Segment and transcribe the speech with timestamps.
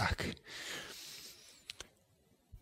[0.00, 0.32] tak.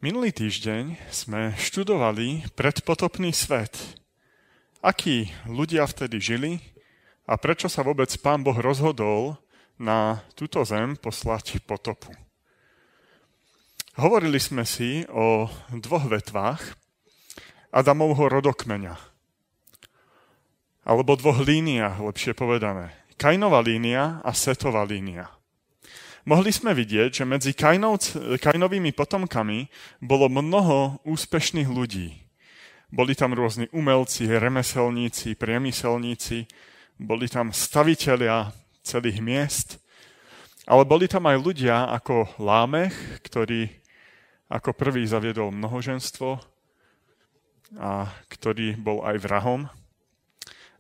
[0.02, 3.78] Minulý týždeň sme študovali predpotopný svet.
[4.83, 6.53] Akí ľudia vtedy žili
[7.30, 9.39] a prečo sa vôbec pán Boh rozhodol
[9.79, 12.11] na túto zem poslať potopu.
[13.95, 16.75] Hovorili sme si o dvoch vetvách
[17.70, 18.98] Adamovho rodokmeňa.
[20.82, 22.91] Alebo dvoch líniách, lepšie povedané.
[23.14, 25.38] Kainová línia a Setová línia.
[26.29, 29.64] Mohli sme vidieť, že medzi Kainovými potomkami
[30.05, 32.20] bolo mnoho úspešných ľudí.
[32.92, 36.45] Boli tam rôzni umelci, remeselníci, priemyselníci,
[37.00, 38.52] boli tam stavitelia
[38.84, 39.69] celých miest,
[40.69, 43.72] ale boli tam aj ľudia ako Lámech, ktorý
[44.52, 46.28] ako prvý zaviedol mnohoženstvo
[47.80, 49.64] a ktorý bol aj vrahom.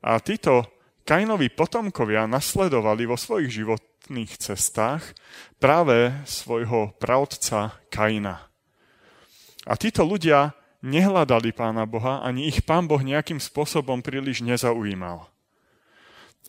[0.04, 0.68] A títo
[1.08, 3.48] Kainovi potomkovia nasledovali vo svojich
[3.98, 5.02] životných cestách
[5.58, 8.46] práve svojho pravdca Kaina.
[9.66, 15.26] A títo ľudia nehľadali pána Boha, ani ich pán Boh nejakým spôsobom príliš nezaujímal.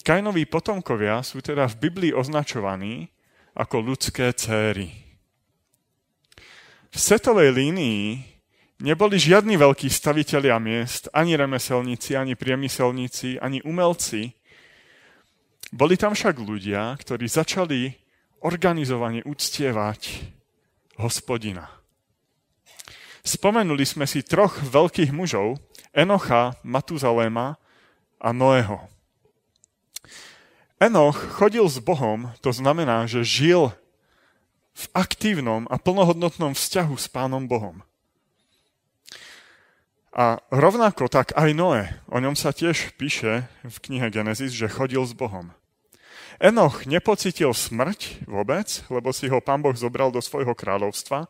[0.05, 3.11] Kainovi potomkovia sú teda v Biblii označovaní
[3.57, 4.93] ako ľudské céry.
[6.93, 8.23] V setovej línii
[8.79, 14.38] neboli žiadni veľkí stavitelia miest, ani remeselníci, ani priemyselníci, ani umelci,
[15.69, 17.93] boli tam však ľudia, ktorí začali
[18.41, 20.33] organizovane uctievať
[20.97, 21.69] hospodina.
[23.21, 25.59] Spomenuli sme si troch veľkých mužov,
[25.93, 27.59] Enocha, Matuzaléma
[28.17, 28.87] a Noého.
[30.79, 33.75] Enoch chodil s Bohom, to znamená, že žil
[34.71, 37.83] v aktívnom a plnohodnotnom vzťahu s Pánom Bohom.
[40.15, 45.03] A rovnako tak aj Noé, o ňom sa tiež píše v knihe Genesis, že chodil
[45.03, 45.51] s Bohom.
[46.39, 51.27] Enoch nepocitil smrť vôbec, lebo si ho pán Boh zobral do svojho kráľovstva,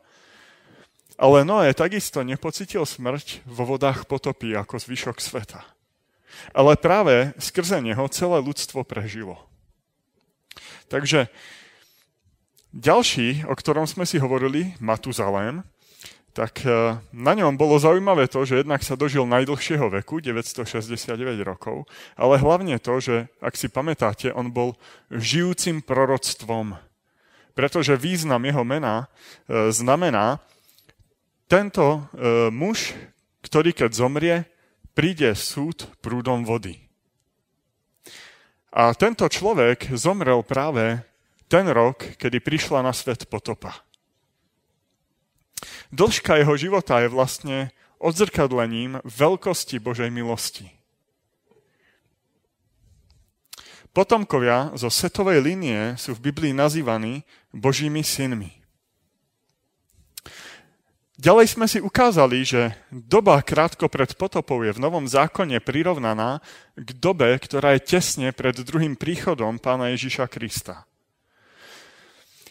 [1.19, 5.65] ale Noé takisto nepocitil smrť vo vodách potopy ako zvyšok sveta.
[6.53, 9.35] Ale práve skrze neho celé ľudstvo prežilo.
[10.87, 11.27] Takže
[12.71, 15.65] ďalší, o ktorom sme si hovorili, Matuzalém,
[16.33, 21.89] tak e, na ňom bolo zaujímavé to, že jednak sa dožil najdlhšieho veku, 969 rokov,
[22.13, 24.77] ale hlavne to, že, ak si pamätáte, on bol
[25.11, 26.77] žijúcim proroctvom.
[27.57, 29.09] Pretože význam jeho mena
[29.49, 30.39] e, znamená,
[31.49, 31.99] tento e,
[32.53, 32.93] muž,
[33.41, 34.35] ktorý keď zomrie,
[34.93, 36.77] príde súd prúdom vody.
[38.69, 41.01] A tento človek zomrel práve
[41.49, 43.88] ten rok, kedy prišla na svet potopa.
[45.91, 47.57] Dĺžka jeho života je vlastne
[47.99, 50.71] odzrkadlením veľkosti Božej milosti.
[53.89, 58.59] Potomkovia zo setovej linie sú v Biblii nazývaní Božími synmi.
[61.19, 66.39] Ďalej sme si ukázali, že doba krátko pred potopou je v Novom zákone prirovnaná
[66.79, 70.87] k dobe, ktorá je tesne pred druhým príchodom pána Ježiša Krista.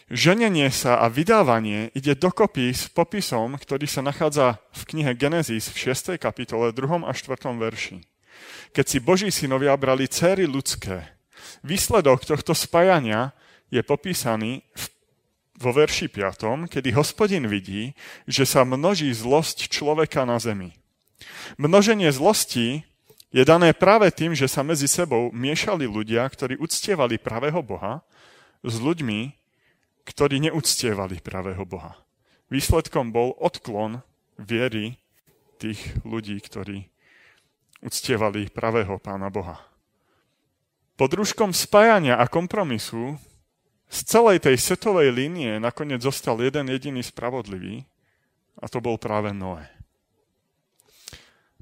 [0.09, 5.93] Ženenie sa a vydávanie ide dokopy s popisom, ktorý sa nachádza v knihe Genesis v
[5.93, 6.17] 6.
[6.17, 7.05] kapitole 2.
[7.05, 7.37] a 4.
[7.53, 8.01] verši.
[8.73, 11.05] Keď si Boží synovia brali céry ľudské,
[11.61, 13.37] výsledok tohto spájania
[13.69, 14.83] je popísaný v,
[15.61, 17.93] vo verši 5., kedy hospodin vidí,
[18.25, 20.73] že sa množí zlosť človeka na zemi.
[21.61, 22.81] Množenie zlosti
[23.29, 28.01] je dané práve tým, že sa medzi sebou miešali ľudia, ktorí uctievali pravého Boha,
[28.65, 29.38] s ľuďmi,
[30.07, 31.95] ktorí neúctievali pravého Boha.
[32.49, 34.01] Výsledkom bol odklon
[34.39, 34.97] viery
[35.59, 36.87] tých ľudí, ktorí
[37.83, 39.59] uctievali pravého pána Boha.
[40.99, 43.15] Pod rúškom spájania a kompromisu
[43.87, 47.87] z celej tej setovej línie nakoniec zostal jeden jediný spravodlivý
[48.59, 49.65] a to bol práve Noé.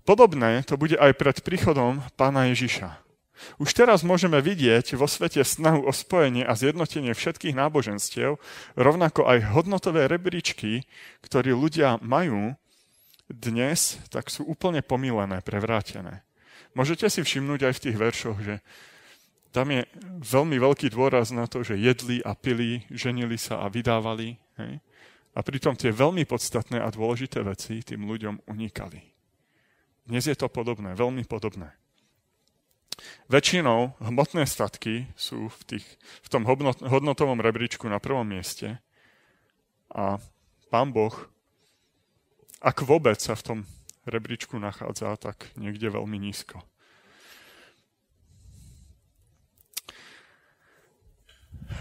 [0.08, 3.07] Podobné to bude aj pred príchodom pána Ježiša.
[3.62, 8.42] Už teraz môžeme vidieť vo svete snahu o spojenie a zjednotenie všetkých náboženstiev,
[8.74, 10.86] rovnako aj hodnotové rebríčky,
[11.22, 12.58] ktoré ľudia majú
[13.28, 16.24] dnes, tak sú úplne pomílené, prevrátené.
[16.78, 18.56] Môžete si všimnúť aj v tých veršoch, že
[19.52, 19.90] tam je
[20.22, 24.38] veľmi veľký dôraz na to, že jedli a pili, ženili sa a vydávali.
[24.60, 24.84] Hej?
[25.34, 29.02] A pritom tie veľmi podstatné a dôležité veci tým ľuďom unikali.
[30.08, 31.74] Dnes je to podobné, veľmi podobné.
[33.30, 35.86] Väčšinou hmotné statky sú v, tých,
[36.24, 36.48] v tom
[36.82, 38.80] hodnotovom rebríčku na prvom mieste
[39.92, 40.18] a
[40.72, 41.14] pán Boh,
[42.64, 43.60] ak vôbec sa v tom
[44.08, 46.64] rebríčku nachádza, tak niekde veľmi nízko.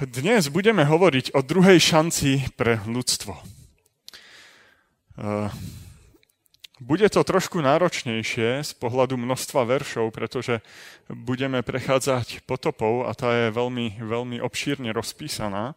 [0.03, 3.33] Dnes budeme hovoriť o druhej šanci pre ľudstvo.
[6.77, 10.61] Bude to trošku náročnejšie z pohľadu množstva veršov, pretože
[11.09, 15.73] budeme prechádzať potopou a tá je veľmi, veľmi obšírne rozpísaná.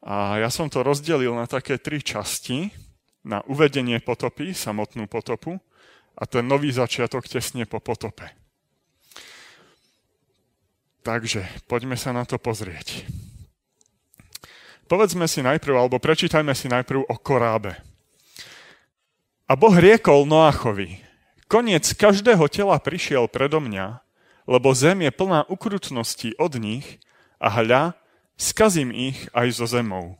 [0.00, 2.72] A ja som to rozdelil na také tri časti.
[3.24, 5.56] Na uvedenie potopy, samotnú potopu
[6.12, 8.28] a ten nový začiatok tesne po potope.
[11.00, 13.08] Takže poďme sa na to pozrieť.
[14.84, 17.93] Povedzme si najprv, alebo prečítajme si najprv o korábe.
[19.44, 21.04] A Boh riekol Noachovi,
[21.52, 24.00] koniec každého tela prišiel predo mňa,
[24.48, 26.96] lebo zem je plná ukrutnosti od nich
[27.36, 27.92] a hľa,
[28.40, 30.16] skazím ich aj zo zemou.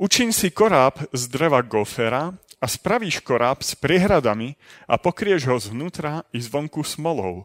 [0.00, 4.56] Učiň si koráb z dreva gofera a spravíš koráb s priehradami
[4.88, 7.44] a pokrieš ho zvnútra i zvonku smolou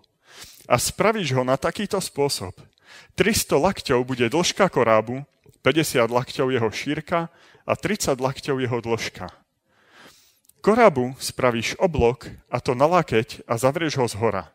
[0.72, 2.56] a spravíš ho na takýto spôsob.
[3.20, 5.28] 300 lakťov bude dĺžka korábu,
[5.68, 7.28] 50 lakťov jeho šírka
[7.68, 9.45] a 30 lakťov jeho dĺžka.
[10.66, 14.50] Korábu spravíš oblok a to na lakeť a zavrieš ho z hora.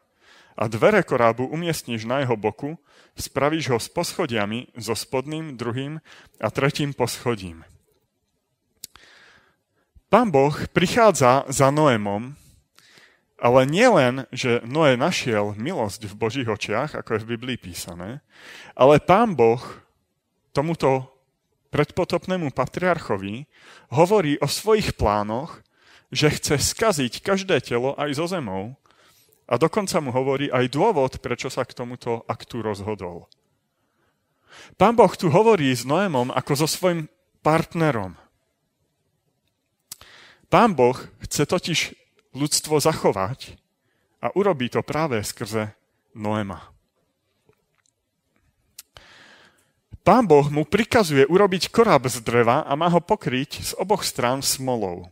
[0.59, 2.83] A dvere korábu umiestníš na jeho boku,
[3.15, 6.03] spravíš ho s poschodiami, so spodným, druhým
[6.43, 7.63] a tretím poschodím.
[10.11, 12.35] Pán Boh prichádza za Noémom
[13.41, 18.21] ale nie len, že Noé našiel milosť v Božích očiach, ako je v Biblii písané,
[18.77, 19.63] ale pán Boh
[20.53, 21.09] tomuto
[21.73, 23.49] predpotopnému patriarchovi
[23.97, 25.65] hovorí o svojich plánoch,
[26.11, 28.75] že chce skaziť každé telo aj zo zemou
[29.47, 33.27] a dokonca mu hovorí aj dôvod, prečo sa k tomuto aktu rozhodol.
[34.75, 37.07] Pán Boh tu hovorí s Noémom ako so svojim
[37.43, 38.19] partnerom.
[40.51, 41.95] Pán Boh chce totiž
[42.35, 43.55] ľudstvo zachovať
[44.19, 45.75] a urobí to práve skrze
[46.15, 46.75] Noema.
[50.03, 54.43] Pán Boh mu prikazuje urobiť koráb z dreva a má ho pokryť z oboch strán
[54.43, 55.07] smolou.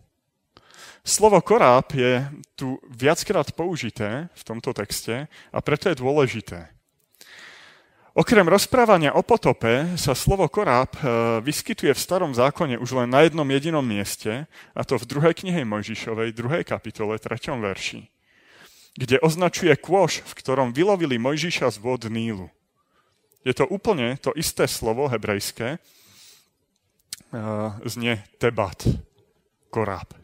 [1.09, 2.21] Slovo koráb je
[2.53, 6.69] tu viackrát použité v tomto texte a preto je dôležité.
[8.13, 11.01] Okrem rozprávania o potope sa slovo koráb e,
[11.41, 14.45] vyskytuje v starom zákone už len na jednom jedinom mieste,
[14.77, 18.05] a to v druhej knihe Mojžišovej, druhej kapitole, treťom verši,
[18.93, 22.53] kde označuje kôš, v ktorom vylovili Mojžiša z vod Nílu.
[23.49, 25.81] Je to úplne to isté slovo hebrejské, e,
[27.89, 28.83] znie tebat,
[29.73, 30.18] koráb.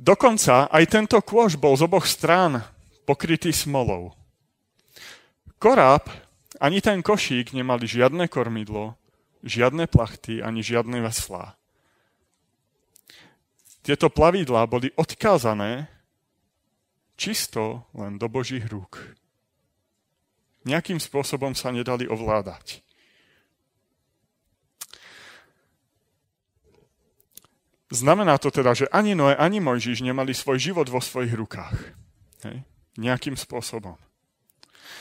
[0.00, 2.64] Dokonca aj tento kôš bol z oboch strán
[3.04, 4.16] pokrytý smolou.
[5.60, 6.08] Koráb
[6.56, 8.96] ani ten košík nemali žiadne kormidlo,
[9.44, 11.52] žiadne plachty ani žiadne veslá.
[13.84, 15.92] Tieto plavidlá boli odkázané
[17.20, 19.04] čisto len do Božích rúk.
[20.64, 22.80] Nejakým spôsobom sa nedali ovládať.
[27.90, 31.74] Znamená to teda, že ani Noé, ani Mojžiš nemali svoj život vo svojich rukách.
[32.46, 32.62] Hej?
[32.94, 33.98] Nejakým spôsobom.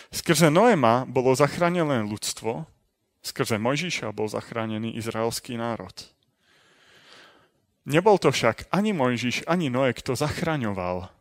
[0.10, 2.66] Skrze Noema bolo zachránené ľudstvo,
[3.22, 5.94] skrze Mojžiša bol zachránený izraelský národ.
[7.86, 11.14] Nebol to však ani Mojžiš, ani Noé, kto zachraňoval.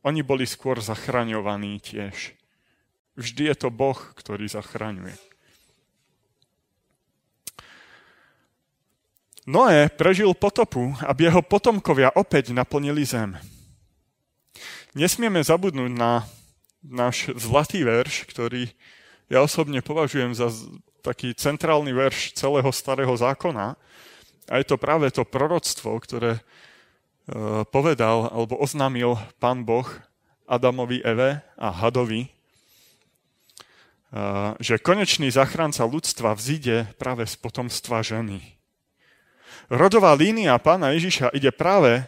[0.00, 2.32] Oni boli skôr zachraňovaní tiež.
[3.20, 5.29] Vždy je to Boh, ktorý zachraňuje.
[9.50, 13.34] Noé prežil potopu, aby jeho potomkovia opäť naplnili zem.
[14.94, 16.22] Nesmieme zabudnúť na
[16.86, 18.70] náš zlatý verš, ktorý
[19.26, 20.54] ja osobne považujem za
[21.02, 23.74] taký centrálny verš celého starého zákona.
[24.46, 26.42] A je to práve to proroctvo, ktoré e,
[27.74, 29.86] povedal alebo oznámil pán Boh
[30.46, 32.30] Adamovi, Eve a Hadovi, e,
[34.62, 38.59] že konečný zachránca ľudstva vzíde práve z potomstva ženy.
[39.70, 42.02] Rodová línia pána Ježiša ide práve,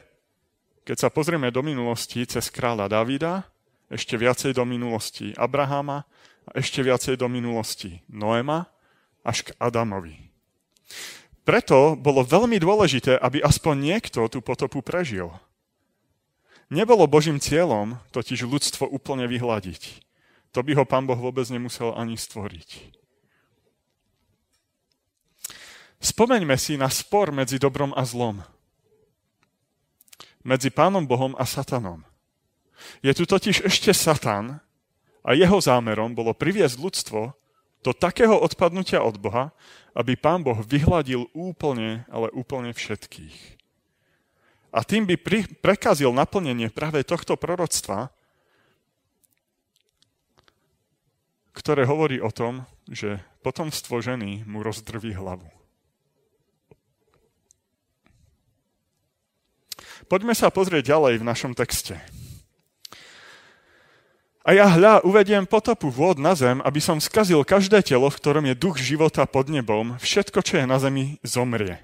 [0.82, 3.46] keď sa pozrieme do minulosti, cez kráľa Davida,
[3.86, 6.02] ešte viacej do minulosti Abrahama
[6.42, 8.66] a ešte viacej do minulosti Noema
[9.22, 10.18] až k Adamovi.
[11.46, 15.30] Preto bolo veľmi dôležité, aby aspoň niekto tú potopu prežil.
[16.66, 20.02] Nebolo Božím cieľom totiž ľudstvo úplne vyhľadiť.
[20.50, 23.01] To by ho pán Boh vôbec nemusel ani stvoriť.
[26.12, 28.44] Spomeňme si na spor medzi dobrom a zlom.
[30.44, 32.04] Medzi pánom Bohom a satanom.
[33.00, 34.60] Je tu totiž ešte Satan
[35.24, 37.32] a jeho zámerom bolo priviesť ľudstvo
[37.80, 39.56] do takého odpadnutia od Boha,
[39.96, 43.56] aby pán Boh vyhľadil úplne, ale úplne všetkých.
[44.68, 48.12] A tým by pri, prekazil naplnenie práve tohto proroctva,
[51.56, 55.61] ktoré hovorí o tom, že potomstvo ženy mu rozdrví hlavu.
[60.06, 62.00] Poďme sa pozrieť ďalej v našom texte.
[64.42, 68.44] A ja hľa uvediem potopu vôd na zem, aby som skazil každé telo, v ktorom
[68.50, 71.78] je duch života pod nebom, všetko, čo je na zemi, zomrie.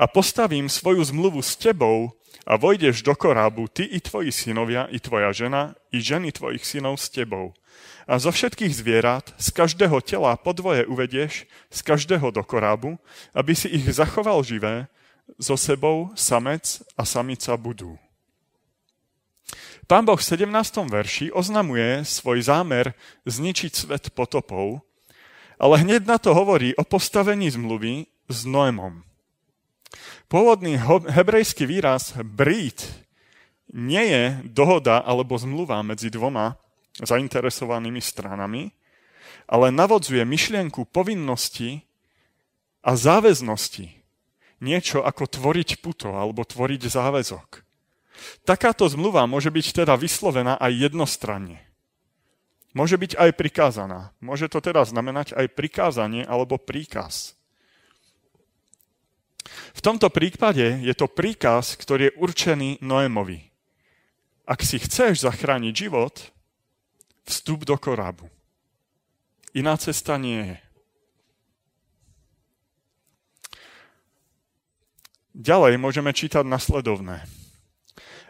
[0.00, 2.16] A postavím svoju zmluvu s tebou
[2.48, 6.96] a vojdeš do korábu, ty i tvoji synovia, i tvoja žena, i ženy tvojich synov
[6.96, 7.52] s tebou.
[8.08, 12.96] A zo všetkých zvierat, z každého tela podvoje uvedieš, z každého do korábu,
[13.36, 14.88] aby si ich zachoval živé,
[15.38, 17.96] so sebou samec a samica budú.
[19.86, 20.48] Pán Boh v 17.
[20.88, 22.96] verši oznamuje svoj zámer
[23.28, 24.80] zničiť svet potopou,
[25.60, 29.04] ale hneď na to hovorí o postavení zmluvy s Noémom.
[30.32, 30.80] Pôvodný
[31.12, 32.88] hebrejský výraz brít
[33.68, 36.56] nie je dohoda alebo zmluva medzi dvoma
[37.00, 38.72] zainteresovanými stranami,
[39.48, 41.84] ale navodzuje myšlienku povinnosti
[42.84, 44.01] a záväznosti.
[44.62, 47.66] Niečo ako tvoriť puto alebo tvoriť záväzok.
[48.46, 51.58] Takáto zmluva môže byť teda vyslovená aj jednostranne.
[52.72, 54.14] Môže byť aj prikázaná.
[54.22, 57.34] Môže to teda znamenať aj prikázanie alebo príkaz.
[59.74, 63.50] V tomto prípade je to príkaz, ktorý je určený Noémovi.
[64.46, 66.14] Ak si chceš zachrániť život,
[67.26, 68.30] vstup do korábu.
[69.52, 70.58] Iná cesta nie je.
[75.32, 77.24] Ďalej môžeme čítať nasledovné.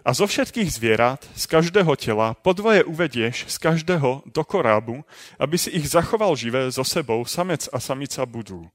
[0.02, 5.02] A zo všetkých zvierat, z každého tela, podvoje uvedieš z každého do korábu,
[5.38, 8.70] aby si ich zachoval živé so sebou, samec a samica budú.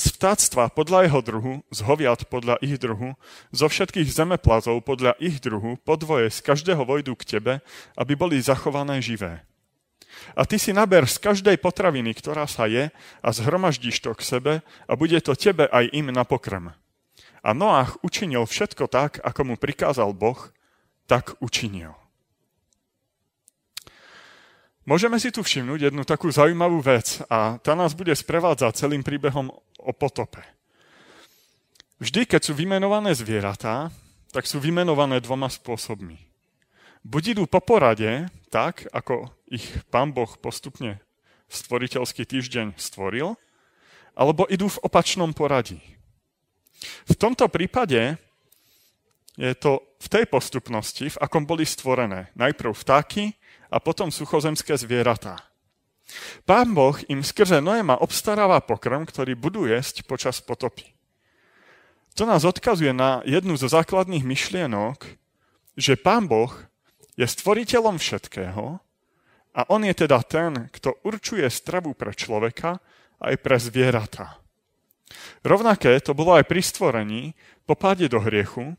[0.00, 3.16] Z vtáctva podľa jeho druhu, z hoviat podľa ich druhu,
[3.52, 7.52] zo všetkých zemeplazov podľa ich druhu, podvoje z každého vojdu k tebe,
[8.00, 9.44] aby boli zachované živé.
[10.36, 12.88] A ty si naber z každej potraviny, ktorá sa je,
[13.20, 14.52] a zhromaždíš to k sebe
[14.88, 16.72] a bude to tebe aj im na pokrm.
[17.42, 20.38] A Noach učinil všetko tak, ako mu prikázal Boh,
[21.08, 21.94] tak učinil.
[24.88, 29.52] Môžeme si tu všimnúť jednu takú zaujímavú vec a tá nás bude sprevádzať celým príbehom
[29.76, 30.40] o potope.
[32.00, 33.92] Vždy, keď sú vymenované zvieratá,
[34.32, 36.16] tak sú vymenované dvoma spôsobmi.
[37.04, 41.04] Buď idú po porade, tak ako ich pán Boh postupne
[41.52, 43.36] stvoriteľský týždeň stvoril,
[44.16, 45.80] alebo idú v opačnom poradí.
[47.08, 48.16] V tomto prípade
[49.38, 52.30] je to v tej postupnosti, v akom boli stvorené.
[52.34, 53.34] Najprv vtáky
[53.70, 55.38] a potom suchozemské zvieratá.
[56.48, 60.96] Pán Boh im skrze Noema obstaráva pokrm, ktorý budú jesť počas potopy.
[62.16, 65.06] To nás odkazuje na jednu zo základných myšlienok,
[65.78, 66.50] že Pán Boh
[67.14, 68.82] je stvoriteľom všetkého
[69.54, 72.82] a on je teda ten, kto určuje stravu pre človeka
[73.22, 74.42] aj pre zvieratá.
[75.42, 77.32] Rovnaké to bolo aj pri stvorení,
[77.64, 78.76] po páde do hriechu,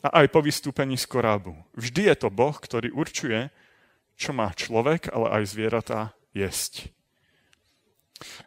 [0.00, 1.52] a aj po vystúpení z korábu.
[1.76, 3.52] Vždy je to Boh, ktorý určuje,
[4.16, 6.00] čo má človek, ale aj zvieratá
[6.32, 6.92] jesť.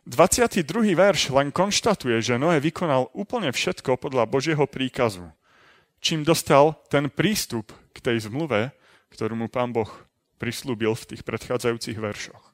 [0.05, 0.93] 22.
[0.93, 5.33] verš len konštatuje, že Noé vykonal úplne všetko podľa Božieho príkazu,
[5.97, 8.69] čím dostal ten prístup k tej zmluve,
[9.09, 9.89] ktorú mu pán Boh
[10.37, 12.52] prislúbil v tých predchádzajúcich veršoch.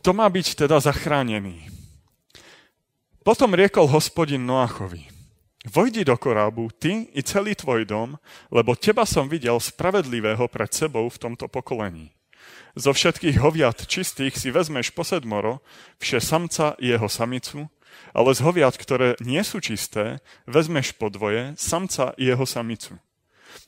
[0.00, 1.68] Kto má byť teda zachránený?
[3.20, 5.04] Potom riekol hospodin Noachovi,
[5.68, 8.16] vojdi do korábu, ty i celý tvoj dom,
[8.48, 12.16] lebo teba som videl spravedlivého pred sebou v tomto pokolení.
[12.80, 15.60] Zo všetkých hoviat čistých si vezmeš posedmoro,
[16.00, 17.68] vše samca i jeho samicu,
[18.16, 22.96] ale z hoviat, ktoré nie sú čisté, vezmeš podvoje, samca i jeho samicu.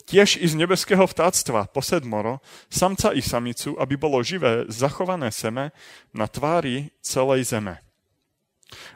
[0.07, 5.71] Tiež i z nebeského vtáctva posedmoro, samca i samicu, aby bolo živé, zachované seme
[6.13, 7.81] na tvári celej zeme.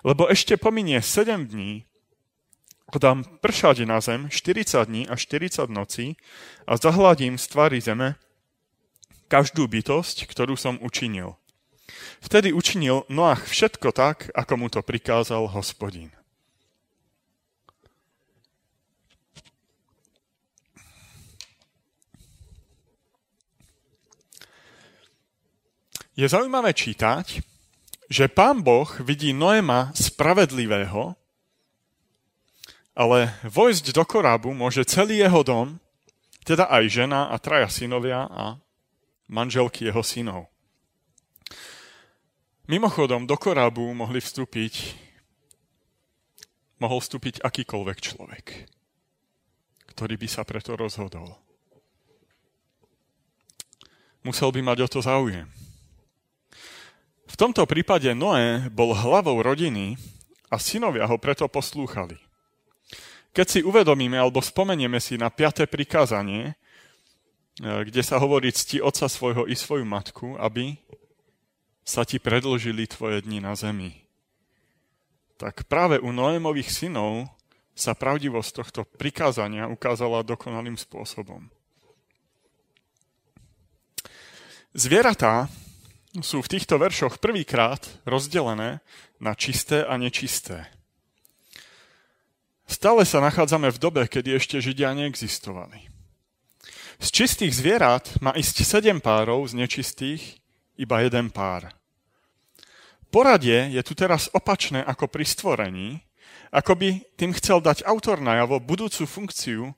[0.04, 1.84] Lebo ešte pominie 7 dní,
[2.96, 6.16] dám pršať na zem 40 dní a 40 nocí
[6.64, 8.16] a zahladím z tvári zeme
[9.26, 11.34] každú bytosť, ktorú som učinil.
[12.22, 16.10] Vtedy učinil Noach všetko tak, ako mu to prikázal hospodin.
[26.16, 27.44] Je zaujímavé čítať,
[28.08, 31.12] že pán Boh vidí Noema spravedlivého,
[32.96, 35.76] ale vojsť do korábu môže celý jeho dom,
[36.48, 38.56] teda aj žena a traja synovia a
[39.28, 40.48] manželky jeho synov.
[42.64, 44.96] Mimochodom, do korábu mohli vstúpiť,
[46.80, 48.44] mohol vstúpiť akýkoľvek človek,
[49.92, 51.36] ktorý by sa preto rozhodol.
[54.26, 55.65] musel by mať o to záujem.
[57.36, 60.00] V tomto prípade Noé bol hlavou rodiny
[60.48, 62.16] a synovia ho preto poslúchali.
[63.36, 66.56] Keď si uvedomíme alebo spomenieme si na piaté prikázanie,
[67.60, 70.80] e, kde sa hovorí cti otca svojho i svoju matku, aby
[71.84, 74.00] sa ti predlžili tvoje dni na zemi.
[75.36, 77.28] Tak práve u Noémových synov
[77.76, 81.52] sa pravdivosť tohto prikázania ukázala dokonalým spôsobom.
[84.72, 85.52] Zvieratá
[86.20, 88.84] sú v týchto veršoch prvýkrát rozdelené
[89.18, 90.68] na čisté a nečisté.
[92.66, 95.86] Stále sa nachádzame v dobe, kedy ešte Židia neexistovali.
[96.96, 100.40] Z čistých zvierat má ísť sedem párov, z nečistých
[100.80, 101.72] iba jeden pár.
[103.12, 105.88] Poradie je tu teraz opačné ako pri stvorení,
[106.50, 109.72] ako by tým chcel dať autor najavo budúcu funkciu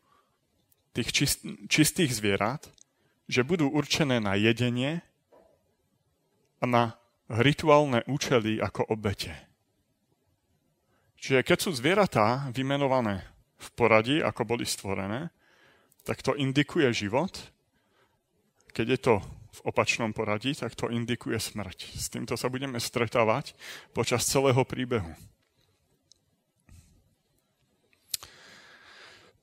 [0.96, 2.70] tých čist, čistých zvierat,
[3.28, 5.04] že budú určené na jedenie
[6.64, 6.98] na
[7.28, 9.34] rituálne účely ako obete.
[11.18, 13.26] Čiže keď sú zvieratá vymenované
[13.58, 15.34] v poradí, ako boli stvorené,
[16.06, 17.34] tak to indikuje život.
[18.70, 19.14] Keď je to
[19.58, 21.78] v opačnom poradí, tak to indikuje smrť.
[21.98, 23.58] S týmto sa budeme stretávať
[23.90, 25.10] počas celého príbehu.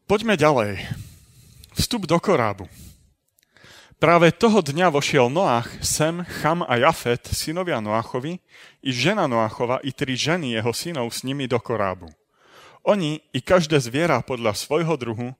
[0.08, 0.86] Poďme ďalej.
[1.76, 2.70] Vstup do korábu.
[3.96, 8.44] Práve toho dňa vošiel Noach, Sem, Cham a Jafet, synovia Noachovi,
[8.84, 12.12] i žena Noachova, i tri ženy jeho synov s nimi do korábu.
[12.84, 15.32] Oni i každé zviera podľa svojho druhu,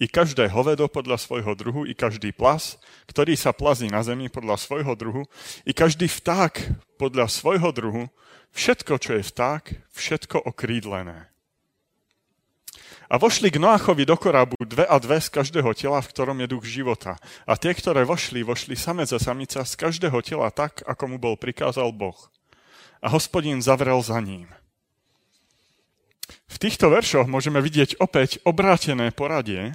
[0.00, 4.56] i každé hovedo podľa svojho druhu, i každý plas, ktorý sa plazí na zemi podľa
[4.56, 5.28] svojho druhu,
[5.68, 8.08] i každý vták podľa svojho druhu,
[8.56, 11.29] všetko, čo je vták, všetko okrídlené.
[13.10, 16.46] A vošli k Noachovi do korábu dve a dve z každého tela, v ktorom je
[16.46, 17.18] duch života.
[17.42, 21.34] A tie, ktoré vošli, vošli samec a samica z každého tela tak, ako mu bol
[21.34, 22.30] prikázal Boh.
[23.02, 24.46] A hospodín zavrel za ním.
[26.46, 29.74] V týchto veršoch môžeme vidieť opäť obrátené poradie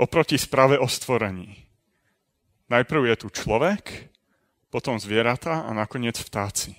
[0.00, 1.68] oproti správe o stvorení.
[2.72, 4.08] Najprv je tu človek,
[4.72, 6.72] potom zvieratá a nakoniec vtáci.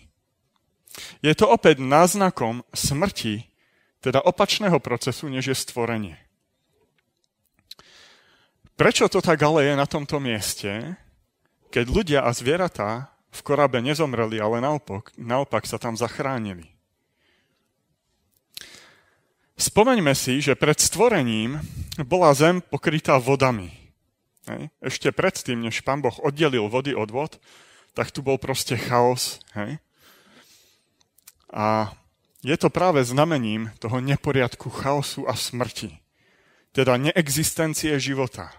[1.21, 3.52] Je to opäť náznakom smrti
[4.03, 6.19] teda opačného procesu, než je stvorenie.
[8.75, 10.99] Prečo to tak ale je na tomto mieste,
[11.71, 16.67] keď ľudia a zvieratá v korabe nezomreli, ale naopak, naopak sa tam zachránili?
[19.55, 21.61] Spomeňme si, že pred stvorením
[22.03, 23.71] bola zem pokrytá vodami.
[24.49, 24.67] Hej.
[24.83, 27.39] Ešte predtým, než pán Boh oddelil vody od vod,
[27.95, 29.39] tak tu bol proste chaos.
[31.53, 31.93] A
[32.43, 35.95] je to práve znamením toho neporiadku, chaosu a smrti.
[36.75, 38.51] Teda neexistencie života.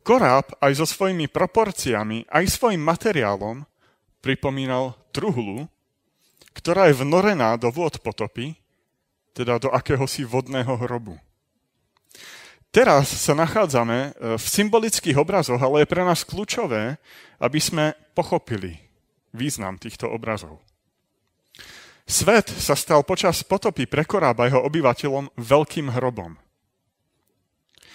[0.00, 3.68] Koráb aj so svojimi proporciami, aj svojim materiálom
[4.24, 5.68] pripomínal truhlu,
[6.56, 8.56] ktorá je vnorená do vôd potopy,
[9.36, 11.20] teda do akéhosi vodného hrobu.
[12.74, 16.98] Teraz sa nachádzame e, v symbolických obrazoch, ale je pre nás kľúčové,
[17.38, 18.78] aby sme pochopili
[19.30, 20.58] význam týchto obrazov.
[22.04, 26.36] Svet sa stal počas potopy pre jeho obyvateľom veľkým hrobom.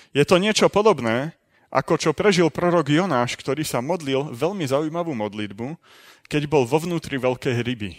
[0.09, 1.37] Je to niečo podobné,
[1.69, 5.77] ako čo prežil prorok Jonáš, ktorý sa modlil veľmi zaujímavú modlitbu,
[6.25, 7.91] keď bol vo vnútri veľkej ryby.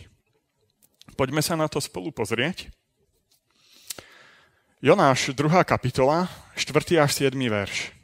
[1.14, 2.66] Poďme sa na to spolu pozrieť.
[4.82, 5.46] Jonáš, 2.
[5.62, 6.26] kapitola,
[6.58, 6.98] 4.
[6.98, 7.36] až 7.
[7.36, 7.99] verš.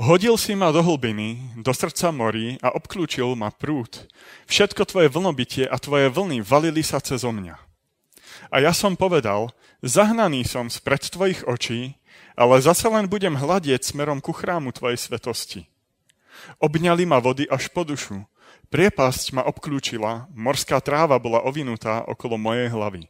[0.00, 4.08] Hodil si ma do hlbiny, do srdca morí a obklúčil ma prúd.
[4.48, 7.60] Všetko tvoje vlnobytie a tvoje vlny valili sa cez mňa.
[8.48, 9.52] A ja som povedal,
[9.84, 12.00] zahnaný som spred tvojich očí,
[12.32, 15.68] ale zase len budem hľadieť smerom ku chrámu tvojej svetosti.
[16.64, 18.24] Obňali ma vody až po dušu,
[18.72, 23.04] priepasť ma obklúčila, morská tráva bola ovinutá okolo mojej hlavy.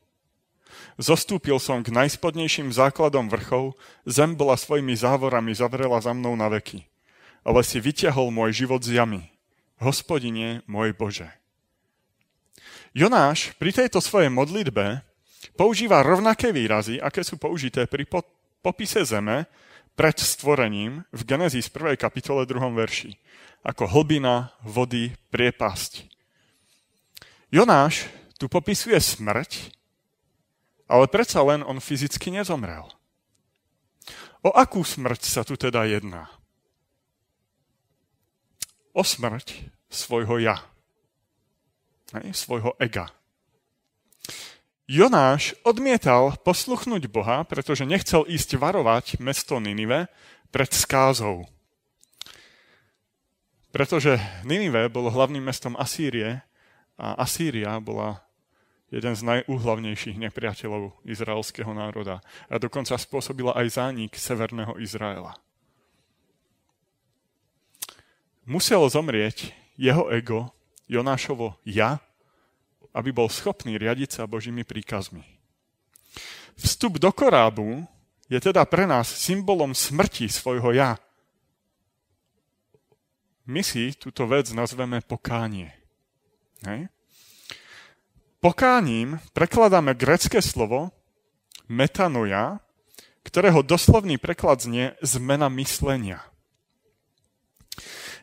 [1.00, 6.84] Zostúpil som k najspodnejším základom vrchov, zem bola svojimi závorami zavrela za mnou na veky.
[7.40, 9.32] Ale si vyťahol môj život z jamy.
[9.80, 11.32] Hospodine, môj Bože.
[12.92, 15.00] Jonáš pri tejto svojej modlitbe
[15.56, 18.04] používa rovnaké výrazy, aké sú použité pri
[18.60, 19.48] popise zeme
[19.96, 21.96] pred stvorením v Genesis 1.
[21.96, 22.60] kapitole 2.
[22.76, 23.16] verši.
[23.64, 26.08] Ako hlbina, vody, priepasť.
[27.52, 28.08] Jonáš
[28.40, 29.79] tu popisuje smrť,
[30.90, 32.90] ale predsa len on fyzicky nezomrel.
[34.42, 36.26] O akú smrť sa tu teda jedná?
[38.90, 40.58] O smrť svojho ja.
[42.10, 43.14] Hej, svojho ega.
[44.90, 50.10] Jonáš odmietal posluchnúť Boha, pretože nechcel ísť varovať mesto Ninive
[50.50, 51.46] pred skázou.
[53.70, 56.42] Pretože Ninive bolo hlavným mestom Asýrie
[56.98, 58.26] a Asýria bola
[58.90, 62.18] jeden z najúhlavnejších nepriateľov izraelského národa
[62.50, 65.38] a dokonca spôsobila aj zánik severného Izraela.
[68.50, 70.50] Muselo zomrieť jeho ego,
[70.90, 72.02] Jonášovo ja,
[72.90, 75.22] aby bol schopný riadiť sa Božími príkazmi.
[76.58, 77.86] Vstup do korábu
[78.26, 80.98] je teda pre nás symbolom smrti svojho ja.
[83.46, 85.70] My si túto vec nazveme pokánie.
[86.66, 86.90] Hej?
[88.40, 90.96] Pokáním prekladáme grecké slovo
[91.68, 92.64] metanoja,
[93.20, 96.24] ktorého doslovný preklad znie zmena myslenia.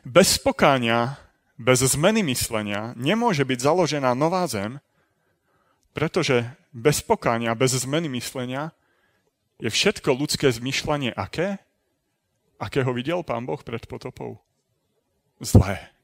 [0.02, 1.22] Bez pokáňa,
[1.54, 4.82] bez zmeny myslenia nemôže byť založená nová zem,
[5.94, 8.74] pretože bez pokáňa, bez zmeny myslenia
[9.62, 11.62] je všetko ľudské zmyšľanie aké?
[12.58, 14.42] Akého videl pán Boh pred potopou?
[15.38, 15.97] Zlé.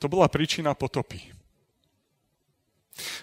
[0.00, 1.36] To bola príčina potopy.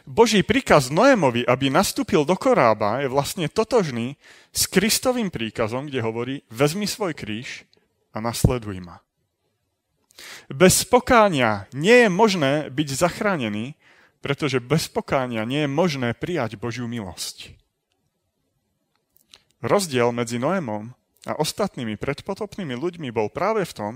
[0.08, 4.16] Boží príkaz Noémovi, aby nastúpil do korába, je vlastne totožný
[4.50, 7.68] s Kristovým príkazom, kde hovorí, vezmi svoj kríž
[8.16, 9.04] a nasleduj ma.
[10.50, 13.78] Bez pokánia nie je možné byť zachránený,
[14.24, 17.54] pretože bez pokánia nie je možné prijať Božiu milosť.
[19.62, 20.94] Rozdiel medzi Noémom
[21.26, 23.94] a ostatnými predpotopnými ľuďmi bol práve v tom,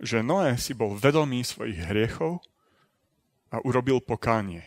[0.00, 2.40] že Noé si bol vedomý svojich hriechov
[3.52, 4.64] a urobil pokánie.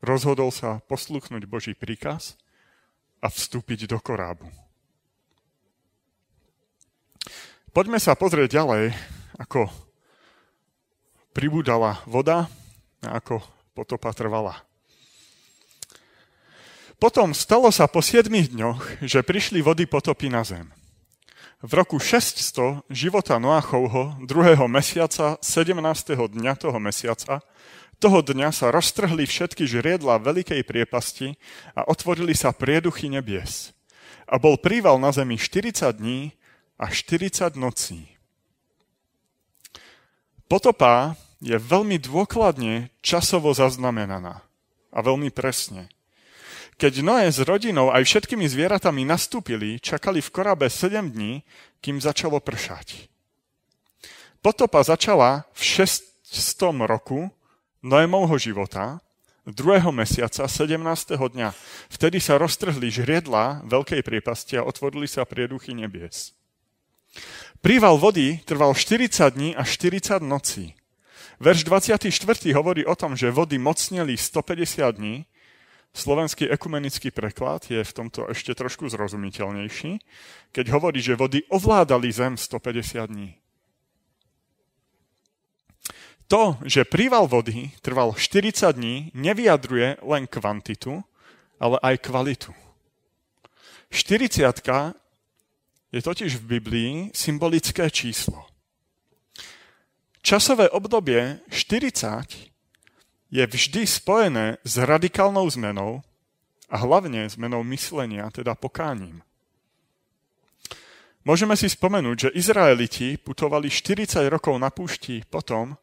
[0.00, 2.40] Rozhodol sa posluchnúť Boží príkaz
[3.20, 4.48] a vstúpiť do korábu.
[7.74, 8.96] Poďme sa pozrieť ďalej,
[9.36, 9.68] ako
[11.36, 12.48] pribúdala voda
[13.04, 13.44] a ako
[13.76, 14.64] potopa trvala.
[16.98, 20.66] Potom stalo sa po 7 dňoch, že prišli vody potopy na zem.
[21.58, 26.14] V roku 600 života Noachovho, druhého mesiaca, 17.
[26.14, 27.42] dňa toho mesiaca,
[27.98, 31.34] toho dňa sa roztrhli všetky žriedla veľkej priepasti
[31.74, 33.74] a otvorili sa prieduchy nebies.
[34.30, 36.30] A bol príval na zemi 40 dní
[36.78, 38.06] a 40 nocí.
[40.46, 44.46] Potopa je veľmi dôkladne časovo zaznamenaná
[44.94, 45.90] a veľmi presne.
[46.78, 51.42] Keď Noé s rodinou aj všetkými zvieratami nastúpili, čakali v korabe 7 dní,
[51.82, 53.10] kým začalo pršať.
[54.38, 57.34] Potopa začala v 600 roku
[57.82, 59.02] Noémovho života,
[59.42, 60.78] druhého mesiaca, 17.
[61.18, 61.50] dňa.
[61.90, 66.30] Vtedy sa roztrhli žriedla veľkej priepasti a otvorili sa prieduchy nebies.
[67.58, 70.78] Príval vody trval 40 dní a 40 nocí.
[71.42, 72.06] Verš 24.
[72.54, 75.26] hovorí o tom, že vody mocneli 150 dní
[75.98, 79.98] Slovenský ekumenický preklad je v tomto ešte trošku zrozumiteľnejší,
[80.54, 83.34] keď hovorí, že vody ovládali zem 150 dní.
[86.30, 91.02] To, že príval vody trval 40 dní, nevyjadruje len kvantitu,
[91.58, 92.54] ale aj kvalitu.
[93.90, 94.38] 40
[95.90, 98.46] je totiž v Biblii symbolické číslo.
[100.22, 102.52] Časové obdobie 40
[103.28, 106.00] je vždy spojené s radikálnou zmenou
[106.68, 109.20] a hlavne zmenou myslenia, teda pokáním.
[111.28, 115.76] Môžeme si spomenúť, že Izraeliti putovali 40 rokov na púšti potom,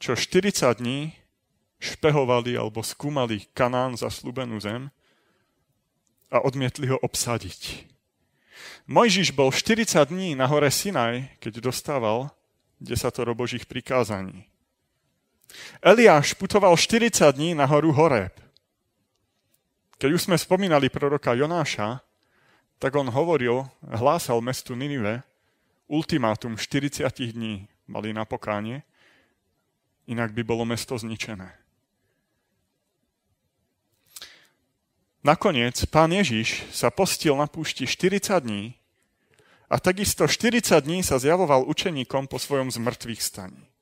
[0.00, 1.12] čo 40 dní
[1.76, 4.88] špehovali alebo skúmali Kanán za slúbenú zem
[6.32, 7.84] a odmietli ho obsadiť.
[8.88, 12.32] Mojžiš bol 40 dní na hore Sinaj, keď dostával
[12.80, 14.48] desatoro Božích prikázaní.
[15.82, 18.34] Eliáš putoval 40 dní na horu Horeb.
[19.98, 22.02] Keď už sme spomínali proroka Jonáša,
[22.82, 25.22] tak on hovoril, hlásal mestu Ninive
[25.88, 28.82] ultimátum 40 dní mali na pokánie,
[30.06, 31.52] inak by bolo mesto zničené.
[35.24, 38.76] Nakoniec pán Ježiš sa postil na púšti 40 dní
[39.72, 43.73] a takisto 40 dní sa zjavoval učeníkom po svojom zmrtvých staní.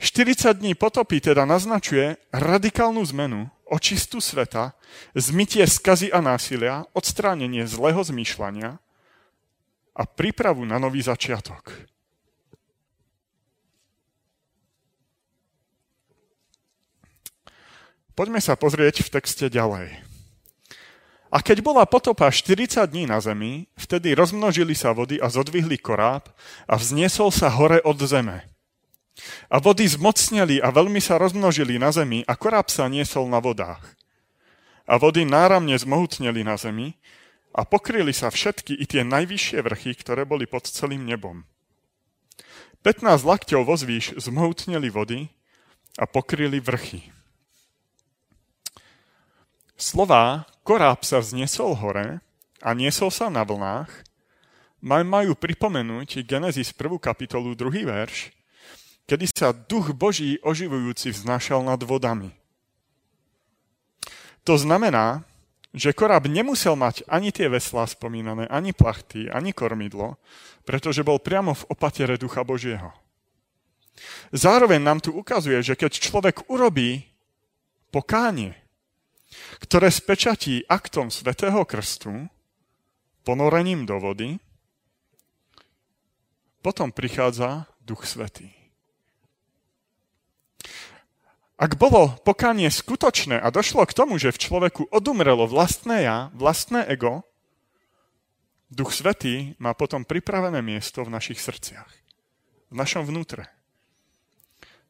[0.00, 4.72] 40 dní potopy teda naznačuje radikálnu zmenu, očistu sveta,
[5.12, 8.80] zmytie skazy a násilia, odstránenie zlého zmýšľania
[9.92, 11.76] a prípravu na nový začiatok.
[18.16, 20.00] Poďme sa pozrieť v texte ďalej.
[21.30, 26.26] A keď bola potopa 40 dní na zemi, vtedy rozmnožili sa vody a zodvihli koráb
[26.66, 28.49] a vzniesol sa hore od zeme.
[29.52, 33.82] A vody zmocneli a veľmi sa rozmnožili na zemi a koráb sa niesol na vodách.
[34.90, 36.98] a vody náramne zmohutneli na zemi
[37.54, 41.46] a pokryli sa všetky i tie najvyššie vrchy, ktoré boli pod celým nebom.
[42.82, 45.30] 15 lakťov vozvíš zmohutneli vody
[45.94, 47.06] a pokryli vrchy.
[49.78, 52.18] Slová koráb sa vznesol hore
[52.58, 53.88] a niesol sa na vlnách,
[54.82, 56.98] majú pripomenúť Genesis 1.
[56.98, 57.86] kapitolu 2.
[57.86, 58.32] verš,
[59.10, 62.30] kedy sa duch Boží oživujúci vznášal nad vodami.
[64.46, 65.26] To znamená,
[65.74, 70.14] že koráb nemusel mať ani tie veslá spomínané, ani plachty, ani kormidlo,
[70.62, 72.94] pretože bol priamo v opatere Ducha Božieho.
[74.30, 77.02] Zároveň nám tu ukazuje, že keď človek urobí
[77.90, 78.54] pokánie,
[79.58, 82.30] ktoré spečatí aktom Svetého Krstu,
[83.26, 84.38] ponorením do vody,
[86.62, 88.59] potom prichádza Duch Svetý.
[91.60, 96.88] Ak bolo pokánie skutočné a došlo k tomu, že v človeku odumrelo vlastné ja, vlastné
[96.88, 97.20] ego,
[98.72, 101.90] Duch Svetý má potom pripravené miesto v našich srdciach,
[102.72, 103.44] v našom vnútre.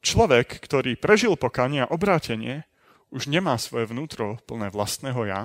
[0.06, 2.62] Človek, ktorý prežil pokánie a obrátenie,
[3.10, 5.42] už nemá svoje vnútro plné vlastného ja,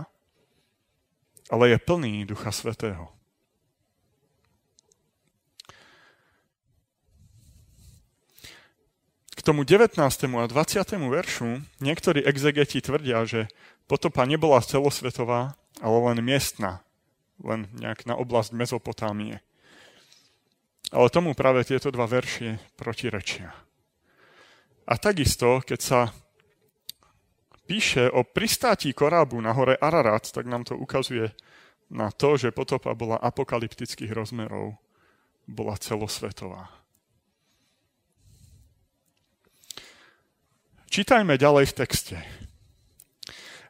[1.50, 3.15] ale je plný Ducha Svetého.
[9.46, 10.02] Tomu 19.
[10.42, 10.82] a 20.
[11.06, 13.46] veršu niektorí exegeti tvrdia, že
[13.86, 15.54] potopa nebola celosvetová,
[15.86, 16.82] ale len miestna,
[17.38, 19.46] len nejak na oblasť Mezopotámie.
[20.90, 23.54] Ale tomu práve tieto dva veršie protirečia.
[24.90, 26.00] A takisto, keď sa
[27.70, 31.30] píše o pristátí korábu na hore Ararat, tak nám to ukazuje
[31.94, 34.78] na to, že potopa bola apokalyptických rozmerov,
[35.46, 36.85] bola celosvetová.
[40.96, 42.16] Čítajme ďalej v texte.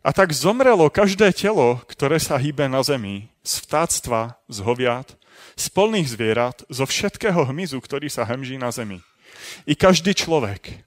[0.06, 5.18] A tak zomrelo každé telo, ktoré sa hýbe na zemi, z vtáctva, z hoviat,
[5.58, 9.02] z polných zvierat, zo všetkého hmyzu, ktorý sa hemží na zemi.
[9.66, 10.86] I každý človek.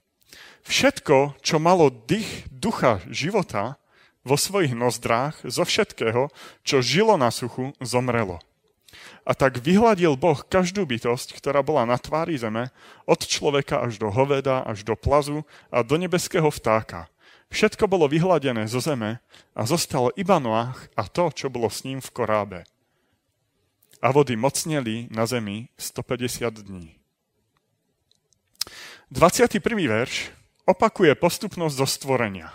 [0.63, 3.75] Všetko, čo malo dých ducha života
[4.23, 6.31] vo svojich nozdrách, zo všetkého,
[6.63, 8.39] čo žilo na suchu, zomrelo.
[9.27, 12.71] A tak vyhľadil Boh každú bytosť, ktorá bola na tvári zeme,
[13.05, 17.11] od človeka až do hoveda, až do plazu a do nebeského vtáka.
[17.49, 19.19] Všetko bolo vyhladené zo zeme
[19.57, 22.59] a zostalo iba Noach a to, čo bolo s ním v korábe.
[23.99, 26.95] A vody mocneli na zemi 150 dní.
[29.09, 29.57] 21.
[29.89, 30.29] verš
[30.69, 32.53] opakuje postupnosť zo stvorenia.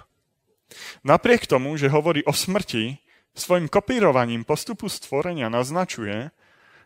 [1.03, 3.03] Napriek tomu, že hovorí o smrti,
[3.35, 6.31] svojim kopírovaním postupu stvorenia naznačuje,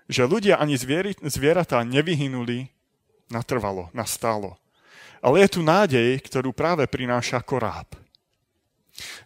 [0.09, 2.73] že ľudia ani zvieri, zvieratá nevyhynuli
[3.29, 4.57] natrvalo, nastálo.
[5.21, 7.93] Ale je tu nádej, ktorú práve prináša koráb.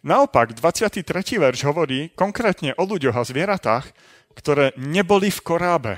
[0.04, 1.06] Naopak, 23.
[1.40, 3.86] verš hovorí konkrétne o ľuďoch a zvieratách,
[4.36, 5.94] ktoré neboli v korábe.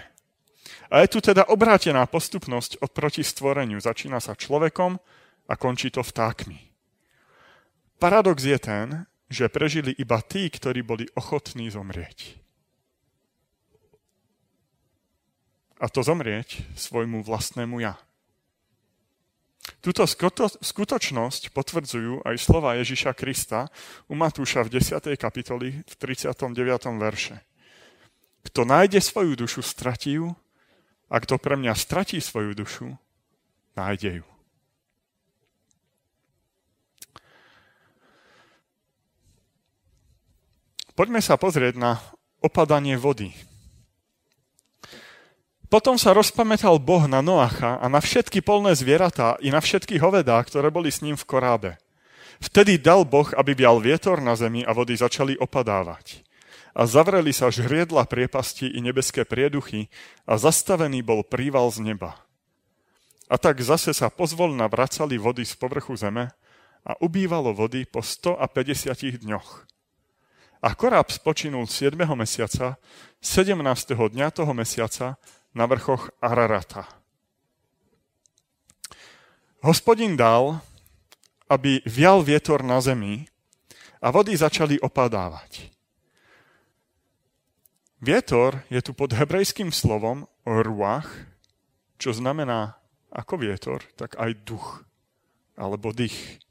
[0.92, 3.83] A je tu teda obrátená postupnosť oproti stvoreniu.
[3.83, 5.01] Začína sa človekom
[5.51, 6.70] a končí to vtákmi.
[7.99, 8.87] Paradox je ten,
[9.27, 12.43] že prežili iba tí, ktorí boli ochotní zomrieť.
[15.85, 18.01] A to zomrieť svojmu vlastnému ja.
[19.85, 20.09] Túto
[20.64, 23.68] skutočnosť potvrdzujú aj slova Ježiša Krista
[24.09, 25.12] u Matúša v 10.
[25.20, 26.57] kapitoli v 39.
[26.97, 27.44] verše.
[28.49, 30.33] Kto nájde svoju dušu, stratí ju,
[31.12, 32.88] a kto pre mňa stratí svoju dušu,
[33.77, 34.27] nájde ju.
[40.97, 42.01] Poďme sa pozrieť na
[42.40, 43.37] opadanie vody
[45.72, 50.37] potom sa rozpamätal Boh na Noacha a na všetky polné zvieratá i na všetky hovedá,
[50.44, 51.70] ktoré boli s ním v korábe.
[52.42, 56.20] Vtedy dal Boh, aby bial vietor na zemi a vody začali opadávať.
[56.74, 59.87] A zavreli sa žriedla priepasti i nebeské prieduchy
[60.27, 62.18] a zastavený bol príval z neba.
[63.31, 66.35] A tak zase sa pozvolna vracali vody z povrchu zeme
[66.85, 69.64] a ubývalo vody po 150 dňoch.
[70.64, 71.96] A koráb spočinul 7.
[72.16, 72.77] mesiaca,
[73.20, 73.57] 17.
[73.94, 75.16] dňa toho mesiaca
[75.55, 76.90] na vrchoch Ararata.
[79.64, 80.61] Hospodin dal,
[81.49, 83.25] aby vial vietor na zemi
[84.03, 85.73] a vody začali opadávať.
[88.05, 91.09] Vietor je tu pod hebrejským slovom ruach,
[91.97, 92.77] čo znamená
[93.09, 94.85] ako vietor, tak aj duch
[95.57, 96.45] alebo dých.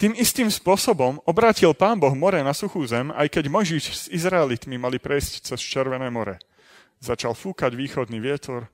[0.00, 4.80] Tým istým spôsobom obrátil pán Boh more na suchú zem, aj keď Možiš s Izraelitmi
[4.80, 6.40] mali prejsť cez Červené more
[7.00, 8.70] začal fúkať východný vietor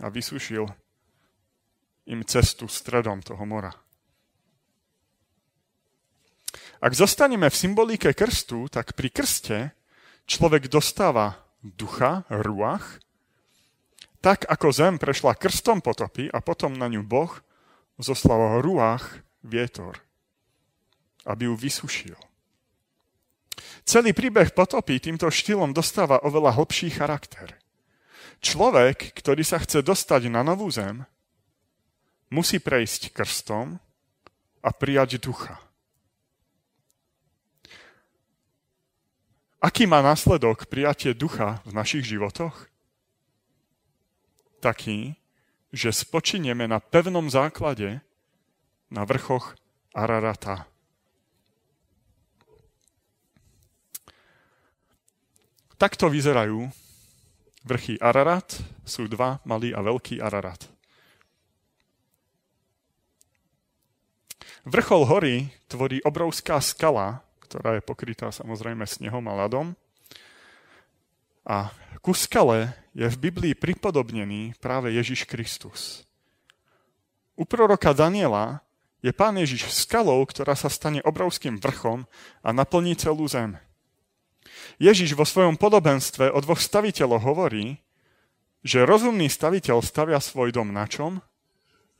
[0.00, 0.66] a vysušil
[2.06, 3.74] im cestu stredom toho mora.
[6.78, 9.58] Ak zostaneme v symbolike krstu, tak pri krste
[10.28, 13.00] človek dostáva ducha, ruach,
[14.20, 17.32] tak ako zem prešla krstom potopy a potom na ňu Boh
[17.96, 19.98] zoslal ruach vietor,
[21.24, 22.18] aby ju vysušil.
[23.86, 27.56] Celý príbeh potopy týmto štýlom dostáva oveľa hlbší charakter.
[28.44, 31.08] Človek, ktorý sa chce dostať na novú zem,
[32.28, 33.80] musí prejsť krstom
[34.60, 35.56] a prijať ducha.
[39.62, 42.68] Aký má následok prijatie ducha v našich životoch?
[44.60, 45.16] Taký,
[45.72, 48.04] že spočinieme na pevnom základe
[48.92, 49.56] na vrchoch
[49.96, 50.68] Ararata.
[55.76, 56.72] Takto vyzerajú
[57.68, 58.48] vrchy Ararat.
[58.88, 60.72] Sú dva, malý a veľký Ararat.
[64.64, 65.36] Vrchol hory
[65.68, 69.76] tvorí obrovská skala, ktorá je pokrytá samozrejme snehom a ľadom.
[71.44, 76.08] A ku skale je v Biblii pripodobnený práve Ježiš Kristus.
[77.36, 78.64] U proroka Daniela
[79.04, 82.08] je pán Ježiš skalou, ktorá sa stane obrovským vrchom
[82.40, 83.60] a naplní celú zem.
[84.76, 87.80] Ježiš vo svojom podobenstve o dvoch staviteľoch hovorí,
[88.60, 91.22] že rozumný staviteľ stavia svoj dom na čom?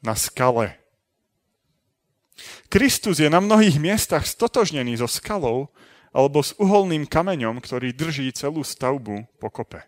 [0.04, 0.76] Na skale.
[2.68, 5.72] Kristus je na mnohých miestach stotožnený so skalou
[6.12, 9.84] alebo s uholným kameňom, ktorý drží celú stavbu pokope.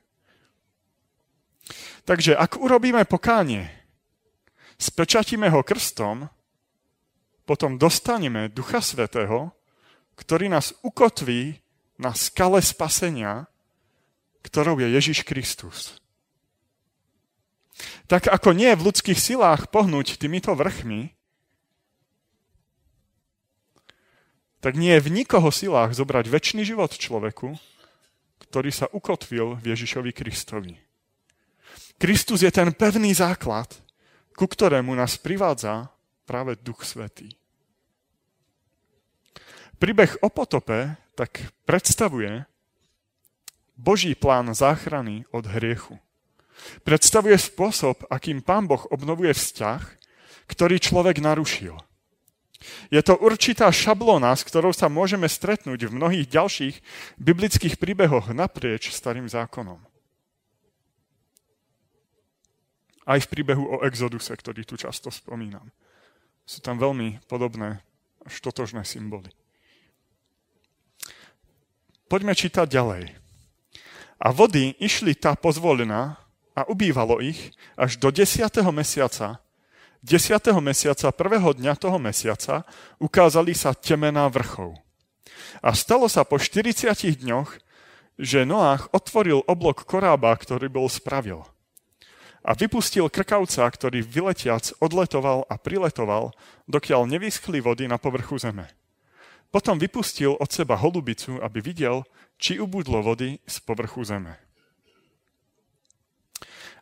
[2.09, 3.69] Takže ak urobíme pokánie,
[4.81, 6.25] spečatíme ho krstom,
[7.45, 9.53] potom dostaneme Ducha Svetého,
[10.17, 11.61] ktorý nás ukotví
[11.99, 13.51] na skale spasenia,
[14.47, 15.99] ktorou je Ježiš Kristus.
[18.07, 21.15] Tak ako nie je v ľudských silách pohnúť týmito vrchmi,
[24.59, 27.55] tak nie je v nikoho silách zobrať väčší život človeku,
[28.43, 30.75] ktorý sa ukotvil v Ježišovi Kristovi.
[31.99, 33.71] Kristus je ten pevný základ,
[34.35, 35.91] ku ktorému nás privádza
[36.27, 37.38] práve Duch Svetý.
[39.79, 42.43] Príbeh o potope tak predstavuje
[43.79, 46.03] Boží plán záchrany od hriechu.
[46.83, 49.83] Predstavuje spôsob, akým Pán Boh obnovuje vzťah,
[50.51, 51.79] ktorý človek narušil.
[52.91, 56.77] Je to určitá šablona, s ktorou sa môžeme stretnúť v mnohých ďalších
[57.23, 59.79] biblických príbehoch naprieč starým zákonom.
[63.07, 65.71] Aj v príbehu o Exoduse, ktorý tu často spomínam.
[66.43, 67.79] Sú tam veľmi podobné
[68.27, 68.43] až
[68.85, 69.38] symboly.
[72.09, 73.13] Poďme čítať ďalej.
[74.17, 76.17] A vody išli tá pozvolená
[76.57, 78.49] a ubývalo ich až do 10.
[78.73, 79.45] mesiaca.
[80.01, 80.41] 10.
[80.65, 82.65] mesiaca, prvého dňa toho mesiaca,
[82.97, 84.73] ukázali sa temená vrchov.
[85.61, 87.61] A stalo sa po 40 dňoch,
[88.17, 91.45] že Noách otvoril oblok korába, ktorý bol spravil.
[92.41, 96.33] A vypustil krkavca, ktorý vyletiac odletoval a priletoval,
[96.73, 98.65] dokiaľ nevyschli vody na povrchu zeme.
[99.49, 102.05] Potom vypustil od seba holubicu, aby videl,
[102.37, 104.37] či ubudlo vody z povrchu zeme.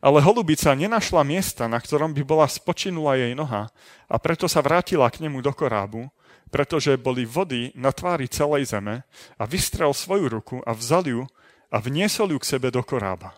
[0.02, 3.72] Ale holubica nenašla miesta, na ktorom by bola spočinula jej noha
[4.07, 6.12] a preto sa vrátila k nemu do korábu,
[6.52, 9.02] pretože boli vody na tvári celej zeme
[9.40, 11.22] a vystrel svoju ruku a vzal ju
[11.72, 13.35] a vniesol ju k sebe do korába.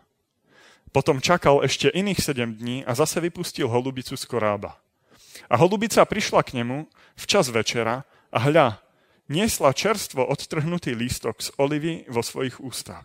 [0.88, 4.80] Potom čakal ešte iných sedem dní a zase vypustil holubicu z korába.
[5.46, 8.80] A holubica prišla k nemu včas večera a hľa,
[9.28, 13.04] niesla čerstvo odtrhnutý lístok z olivy vo svojich ústach.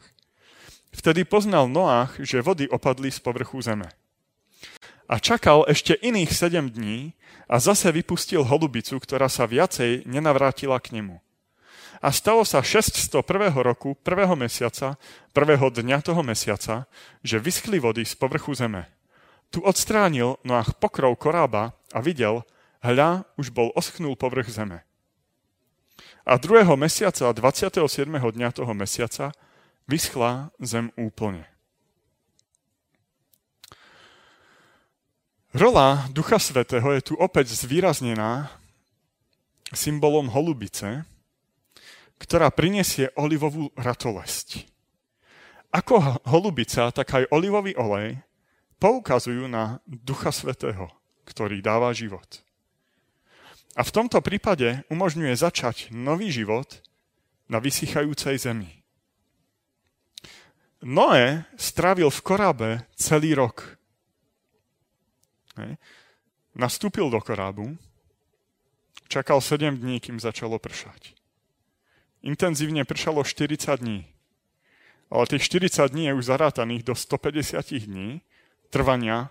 [0.93, 3.91] Vtedy poznal Noách, že vody opadli z povrchu zeme.
[5.11, 7.13] A čakal ešte iných sedem dní
[7.51, 11.19] a zase vypustil holubicu, ktorá sa viacej nenavrátila k nemu.
[12.03, 13.19] A stalo sa 601.
[13.63, 14.99] roku, prvého mesiaca,
[15.31, 16.87] prvého dňa toho mesiaca,
[17.23, 18.91] že vyschli vody z povrchu zeme.
[19.51, 22.43] Tu odstránil Noach pokrov korába a videl,
[22.83, 24.83] hľa, už bol oschnul povrch zeme.
[26.23, 27.83] A druhého mesiaca, 27.
[28.07, 29.35] dňa toho mesiaca,
[29.91, 31.43] vyschla zem úplne.
[35.51, 38.49] Rola Ducha Svetého je tu opäť zvýraznená
[39.75, 41.03] symbolom holubice,
[42.17, 44.63] ktorá prinesie olivovú ratolesť.
[45.75, 48.23] Ako holubica, tak aj olivový olej
[48.79, 50.87] poukazujú na Ducha Svetého,
[51.27, 52.41] ktorý dáva život.
[53.73, 56.81] A v tomto prípade umožňuje začať nový život
[57.49, 58.69] na vysychajúcej zemi.
[60.83, 63.79] Noé strávil v korábe celý rok.
[65.55, 65.79] Hej.
[66.53, 67.77] Nastúpil do korábu,
[69.09, 71.17] čakal 7 dní, kým začalo pršať.
[72.23, 74.05] intenzívne pršalo 40 dní.
[75.11, 78.21] Ale tých 40 dní je už zarátaných do 150 dní
[78.69, 79.29] trvania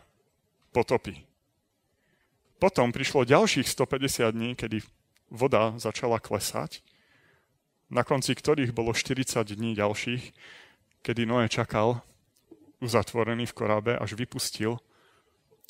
[0.73, 1.32] potopy.
[2.63, 4.87] Potom prišlo ďalších 150 dní, kedy
[5.35, 6.79] voda začala klesať,
[7.91, 10.31] na konci ktorých bolo 40 dní ďalších,
[11.03, 12.07] kedy Noé čakal
[12.79, 14.79] uzatvorený v korábe, až vypustil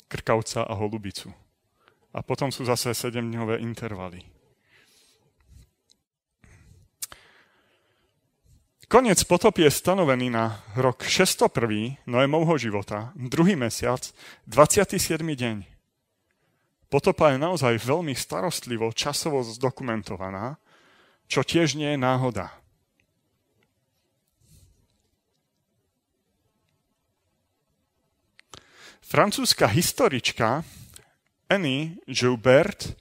[0.05, 1.33] krkavca a holubicu.
[2.13, 4.21] A potom sú zase 7-dňové intervaly.
[8.85, 12.05] Koniec potopy je stanovený na rok 601.
[12.05, 14.05] Noémovho života, druhý mesiac,
[14.45, 15.01] 27.
[15.25, 15.72] deň.
[16.93, 20.61] Potopa je naozaj veľmi starostlivo, časovo zdokumentovaná,
[21.25, 22.53] čo tiež nie je náhoda.
[29.01, 30.61] Francúzska historička
[31.49, 32.93] Annie Joubert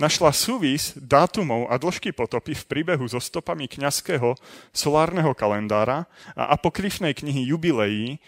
[0.00, 4.40] našla súvis dátumov a dĺžky potopy v príbehu so stopami kňazského
[4.72, 8.24] solárneho kalendára a apokryfnej knihy Jubileí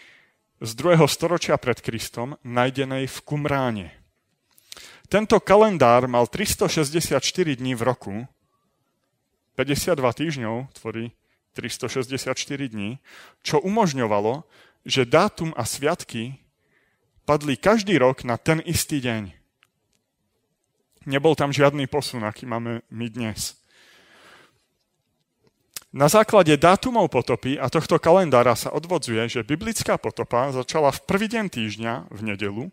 [0.61, 1.01] z 2.
[1.09, 4.06] storočia pred Kristom, nájdenej v Kumráne.
[5.07, 7.23] Tento kalendár mal 364
[7.55, 8.13] dní v roku,
[9.55, 11.15] 52 týždňov tvorí
[11.55, 12.35] 364
[12.67, 12.99] dní,
[13.39, 14.43] čo umožňovalo,
[14.83, 16.37] že dátum a sviatky
[17.23, 19.31] padli každý rok na ten istý deň.
[21.07, 23.55] Nebol tam žiadny posun, aký máme my dnes.
[25.95, 31.31] Na základe dátumov potopy a tohto kalendára sa odvodzuje, že biblická potopa začala v prvý
[31.31, 32.63] deň týždňa, v nedelu.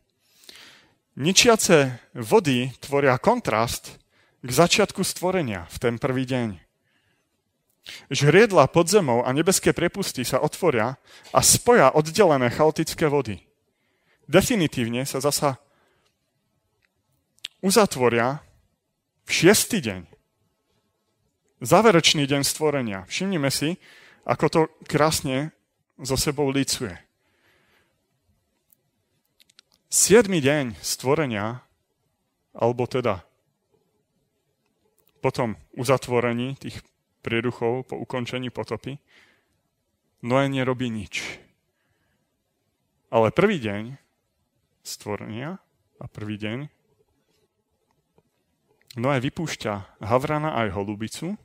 [1.15, 4.03] Ničiace vody tvoria kontrast
[4.43, 6.59] k začiatku stvorenia v ten prvý deň.
[8.11, 10.99] Žriedla pod zemou a nebeské prepusty sa otvoria
[11.31, 13.45] a spoja oddelené chaotické vody
[14.29, 15.61] definitívne sa zasa
[17.61, 18.45] uzatvoria
[19.25, 20.01] v šiestý deň.
[21.65, 23.09] Záverečný deň stvorenia.
[23.09, 23.81] Všimnime si,
[24.29, 25.57] ako to krásne
[25.97, 26.93] so sebou lícuje.
[29.95, 31.63] Siedmy deň stvorenia,
[32.51, 33.23] alebo teda
[35.23, 36.83] potom uzatvorení tých
[37.23, 38.99] prieduchov po ukončení potopy,
[40.27, 41.39] Noé nerobí nič.
[43.15, 43.95] Ale prvý deň
[44.83, 45.63] stvorenia
[46.03, 46.59] a prvý deň.
[48.99, 51.39] Noé vypúšťa Havrana aj holubicu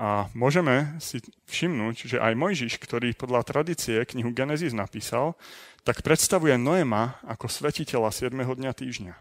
[0.00, 5.36] a môžeme si všimnúť, že aj Mojžiš, ktorý podľa tradície knihu Genesis napísal,
[5.84, 8.32] tak predstavuje Noema ako svetiteľa 7.
[8.32, 9.14] dňa týždňa.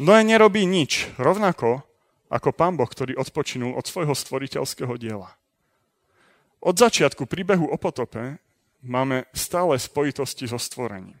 [0.00, 1.84] Noé nerobí nič, rovnako
[2.32, 5.36] ako pán Boh, ktorý odpočinul od svojho stvoriteľského diela.
[6.64, 8.40] Od začiatku príbehu o potope
[8.80, 11.20] máme stále spojitosti so stvorením.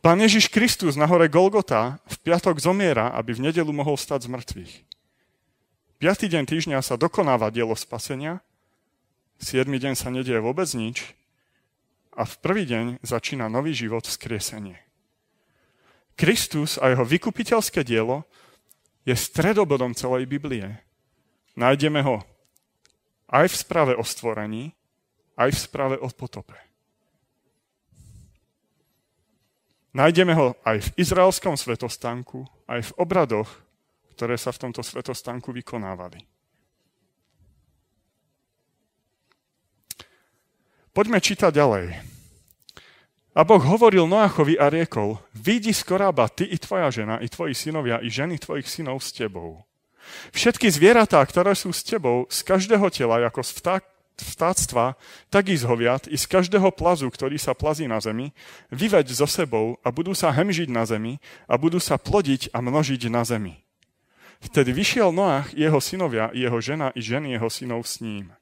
[0.00, 4.32] Pán Ježiš Kristus na hore Golgota v piatok zomiera, aby v nedelu mohol stať z
[4.32, 4.72] mŕtvych.
[6.00, 8.40] Piatý deň týždňa sa dokonáva dielo spasenia,
[9.36, 11.12] siedmy deň sa nedieje vôbec nič
[12.16, 14.80] a v prvý deň začína nový život vzkriesenie.
[16.16, 18.24] Kristus a jeho vykupiteľské dielo
[19.04, 20.80] je stredobodom celej Biblie.
[21.52, 22.24] Nájdeme ho
[23.28, 24.72] aj v správe o stvorení,
[25.36, 26.56] aj v správe o potope.
[29.92, 33.52] Nájdeme ho aj v izraelskom svetostánku, aj v obradoch,
[34.14, 36.24] ktoré sa v tomto svetostánku vykonávali.
[40.90, 41.86] Poďme čítať ďalej.
[43.30, 47.54] A Boh hovoril Noachovi a riekol, vidí z korába ty i tvoja žena, i tvoji
[47.54, 49.62] synovia, i ženy tvojich synov s tebou.
[50.34, 53.82] Všetky zvieratá, ktoré sú s tebou, z každého tela, ako z vták,
[54.20, 54.98] vtáctva,
[55.30, 58.34] tak i z hoviat, i z každého plazu, ktorý sa plazí na zemi,
[58.74, 63.08] vyveď so sebou a budú sa hemžiť na zemi a budú sa plodiť a množiť
[63.08, 63.62] na zemi.
[64.40, 68.32] Vtedy vyšiel Noach, jeho synovia, jeho žena i ženy jeho synov s ním.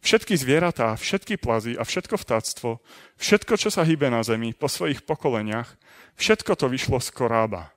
[0.00, 2.78] Všetky zvieratá, všetky plazy a všetko vtáctvo,
[3.18, 5.74] všetko, čo sa hýbe na zemi po svojich pokoleniach,
[6.14, 7.74] všetko to vyšlo z korába.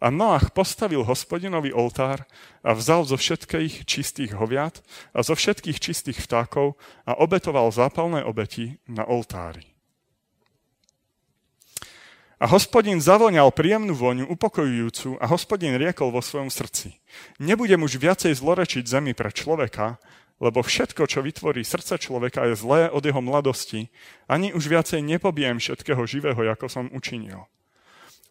[0.00, 2.24] A Noach postavil hospodinovi oltár
[2.64, 4.80] a vzal zo všetkých čistých hoviat
[5.12, 9.69] a zo všetkých čistých vtákov a obetoval zápalné obeti na oltári.
[12.40, 16.96] A hospodin zavoňal príjemnú voňu, upokojujúcu, a hospodin riekol vo svojom srdci.
[17.36, 20.00] Nebudem už viacej zlorečiť zemi pre človeka,
[20.40, 23.92] lebo všetko, čo vytvorí srdce človeka, je zlé od jeho mladosti.
[24.24, 27.44] Ani už viacej nepobijem všetkého živého, ako som učinil.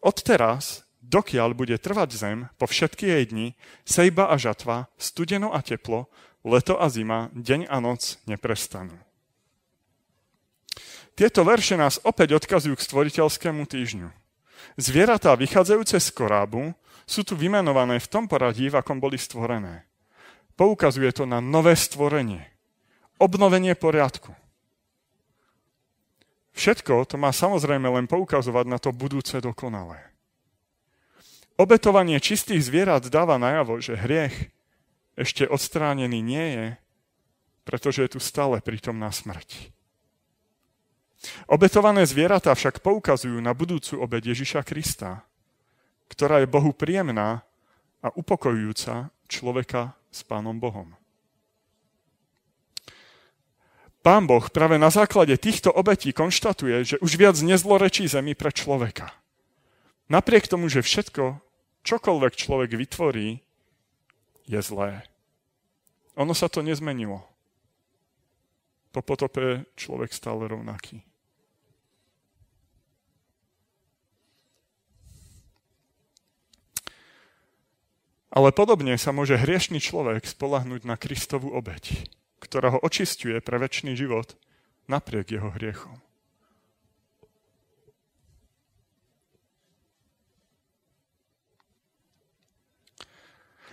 [0.02, 3.48] Odteraz dokiaľ bude trvať zem po všetky jej dni,
[3.86, 6.10] sejba a žatva, studeno a teplo,
[6.42, 8.98] leto a zima, deň a noc neprestanú.
[11.18, 14.08] Tieto verše nás opäť odkazujú k stvoriteľskému týždňu.
[14.80, 16.72] Zvieratá vychádzajúce z korábu
[17.04, 19.84] sú tu vymenované v tom poradí, v akom boli stvorené.
[20.54, 22.46] Poukazuje to na nové stvorenie.
[23.20, 24.32] Obnovenie poriadku.
[26.56, 30.10] Všetko to má samozrejme len poukazovať na to budúce dokonalé.
[31.60, 34.52] Obetovanie čistých zvierat dáva najavo, že hriech
[35.16, 36.66] ešte odstránený nie je,
[37.68, 39.72] pretože je tu stále prítomná smrť.
[41.46, 45.20] Obetované zvieratá však poukazujú na budúcu obed Ježiša Krista,
[46.08, 47.44] ktorá je Bohu príjemná
[48.00, 50.96] a upokojujúca človeka s Pánom Bohom.
[54.00, 59.12] Pán Boh práve na základe týchto obetí konštatuje, že už viac nezlorečí zemi pre človeka.
[60.08, 61.36] Napriek tomu, že všetko,
[61.84, 63.44] čokoľvek človek vytvorí,
[64.48, 65.04] je zlé.
[66.16, 67.22] Ono sa to nezmenilo.
[68.90, 71.04] Po potope človek stále rovnaký.
[78.30, 82.06] Ale podobne sa môže hriešný človek spolahnúť na Kristovú obeď,
[82.38, 84.38] ktorá ho očistuje pre väčší život
[84.86, 85.98] napriek jeho hriechom.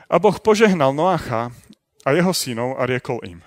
[0.08, 1.52] A Boh požehnal Noacha
[2.08, 3.40] a jeho synov a riekol im.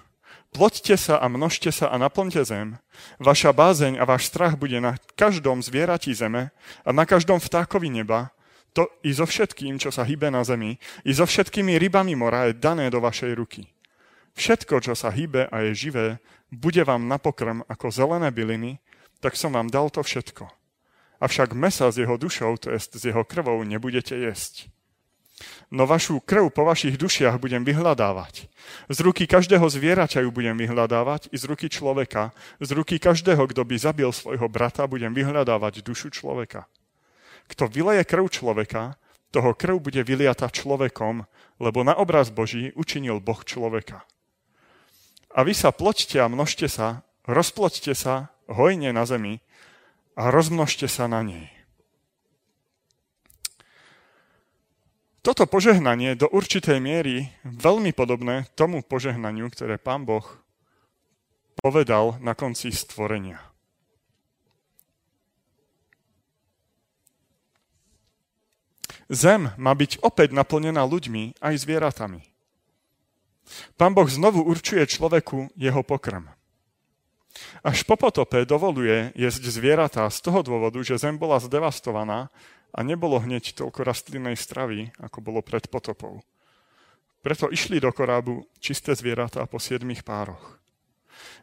[0.53, 2.77] Ploďte sa a množte sa a naplňte zem.
[3.17, 6.53] Vaša bázeň a váš strach bude na každom zvieratí zeme
[6.85, 8.35] a na každom vtákovi neba
[8.73, 12.59] to i so všetkým, čo sa hýbe na zemi, i so všetkými rybami mora je
[12.59, 13.67] dané do vašej ruky.
[14.39, 16.07] Všetko, čo sa hýbe a je živé,
[16.55, 18.79] bude vám na pokrm ako zelené byliny,
[19.19, 20.49] tak som vám dal to všetko.
[21.21, 24.73] Avšak mesa s jeho dušou, to jest s jeho krvou, nebudete jesť.
[25.71, 28.49] No vašu krv po vašich dušiach budem vyhľadávať.
[28.89, 32.33] Z ruky každého zvieraťa ju budem vyhľadávať, i z ruky človeka.
[32.61, 36.69] Z ruky každého, kto by zabil svojho brata, budem vyhľadávať dušu človeka.
[37.51, 38.95] Kto vyleje krv človeka,
[39.35, 41.27] toho krv bude vyliata človekom,
[41.59, 44.07] lebo na obraz Boží učinil Boh človeka.
[45.35, 49.43] A vy sa ploďte a množte sa, rozploďte sa hojne na zemi
[50.19, 51.47] a rozmnožte sa na nej.
[55.21, 60.25] Toto požehnanie do určitej miery veľmi podobné tomu požehnaniu, ktoré pán Boh
[61.61, 63.50] povedal na konci stvorenia.
[69.11, 72.23] Zem má byť opäť naplnená ľuďmi aj zvieratami.
[73.75, 76.31] Pán Boh znovu určuje človeku jeho pokrm.
[77.67, 82.31] Až po potope dovoluje jesť zvieratá z toho dôvodu, že zem bola zdevastovaná
[82.71, 86.23] a nebolo hneď toľko rastlinnej stravy, ako bolo pred potopou.
[87.27, 90.63] Preto išli do korábu čisté zvieratá po siedmých pároch.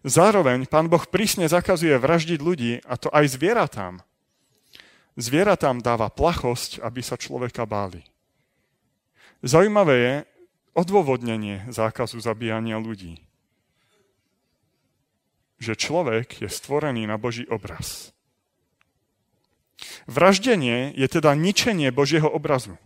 [0.08, 4.07] Zároveň pán Boh prísne zakazuje vraždiť ľudí, a to aj zvieratám,
[5.18, 8.06] zvieratám dáva plachosť, aby sa človeka báli.
[9.42, 10.16] Zaujímavé je
[10.78, 13.22] odôvodnenie zákazu zabíjania ľudí.
[15.58, 18.14] Že človek je stvorený na Boží obraz.
[20.06, 22.78] Vraždenie je teda ničenie Božieho obrazu.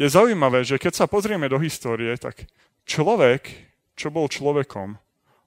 [0.00, 2.48] Je zaujímavé, že keď sa pozrieme do histórie, tak
[2.88, 3.52] človek,
[4.00, 4.96] čo bol človekom,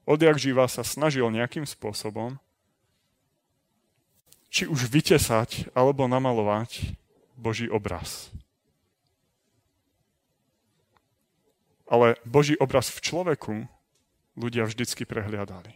[0.06, 2.38] odjak živa sa snažil nejakým spôsobom
[4.54, 6.94] či už vytesať alebo namalovať
[7.34, 8.30] Boží obraz.
[11.90, 13.66] Ale Boží obraz v človeku
[14.38, 15.74] ľudia vždycky prehliadali.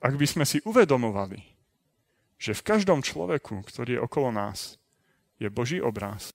[0.00, 1.44] Ak by sme si uvedomovali,
[2.40, 4.80] že v každom človeku, ktorý je okolo nás,
[5.36, 6.32] je Boží obraz,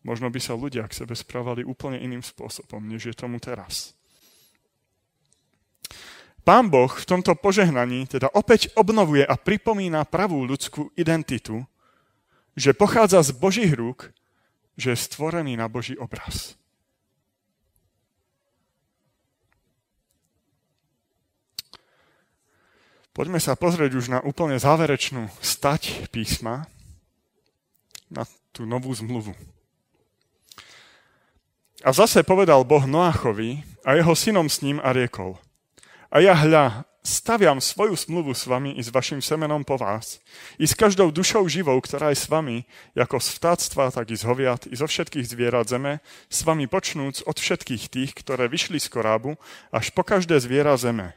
[0.00, 3.92] možno by sa ľudia k sebe správali úplne iným spôsobom, než je tomu teraz.
[6.42, 11.62] Pán Boh v tomto požehnaní teda opäť obnovuje a pripomína pravú ľudskú identitu,
[12.58, 14.10] že pochádza z Božích rúk,
[14.74, 16.58] že je stvorený na Boží obraz.
[23.14, 26.66] Poďme sa pozrieť už na úplne záverečnú stať písma,
[28.10, 29.36] na tú novú zmluvu.
[31.86, 35.38] A zase povedal Boh Noachovi a jeho synom s ním a riekol–
[36.12, 40.20] a ja hľa, staviam svoju smluvu s vami i s vašim semenom po vás,
[40.60, 44.28] i s každou dušou živou, ktorá je s vami, ako z vtáctva, tak i z
[44.28, 48.92] hoviat, i zo všetkých zvierat zeme, s vami počnúc od všetkých tých, ktoré vyšli z
[48.92, 49.40] korábu,
[49.72, 51.16] až po každé zviera zeme.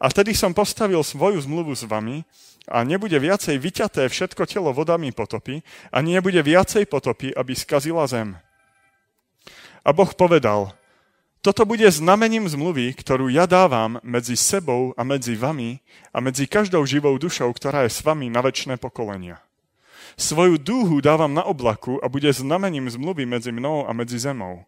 [0.00, 2.24] A vtedy som postavil svoju zmluvu s vami
[2.66, 5.62] a nebude viacej vyťaté všetko telo vodami potopy,
[5.92, 8.34] ani nebude viacej potopy, aby skazila zem.
[9.86, 10.74] A Boh povedal,
[11.46, 15.78] Toto bude znamením zmluvy, ktorú ja dávam medzi sebou a medzi vami
[16.10, 19.38] a medzi každou živou dušou, ktorá je s vami na väčšie pokolenia.
[20.18, 24.66] Svoju dúhu dávam na oblaku a bude znamením zmluvy medzi mnou a medzi zemou.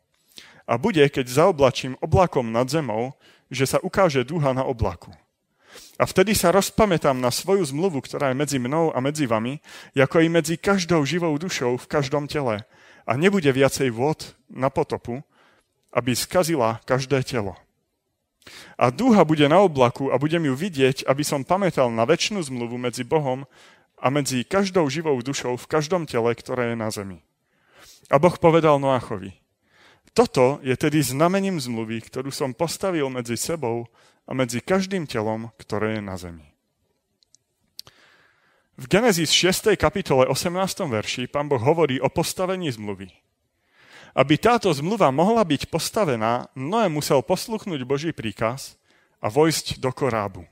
[0.71, 3.19] A bude, keď zaoblačím oblakom nad zemou,
[3.51, 5.11] že sa ukáže dúha na oblaku.
[5.99, 9.59] A vtedy sa rozpamätám na svoju zmluvu, ktorá je medzi mnou a medzi vami,
[9.99, 12.63] ako i medzi každou živou dušou v každom tele.
[13.03, 15.27] A nebude viacej vod na potopu,
[15.93, 17.57] aby skazila každé telo.
[18.81, 22.81] A dúha bude na oblaku a budem ju vidieť, aby som pamätal na väčšinu zmluvu
[22.81, 23.45] medzi Bohom
[24.01, 27.19] a medzi každou živou dušou v každom tele, ktoré je na zemi.
[28.09, 29.37] A Boh povedal Noachovi,
[30.17, 33.85] toto je tedy znamením zmluvy, ktorú som postavil medzi sebou
[34.25, 36.47] a medzi každým telom, ktoré je na zemi.
[38.79, 39.75] V Genesis 6.
[39.75, 40.55] kapitole 18.
[40.87, 43.11] verši pán Boh hovorí o postavení zmluvy.
[44.13, 48.77] Aby táto zmluva mohla byť postavená, Noé musel posluchnúť Boží príkaz
[49.21, 50.45] a vojsť do korábu.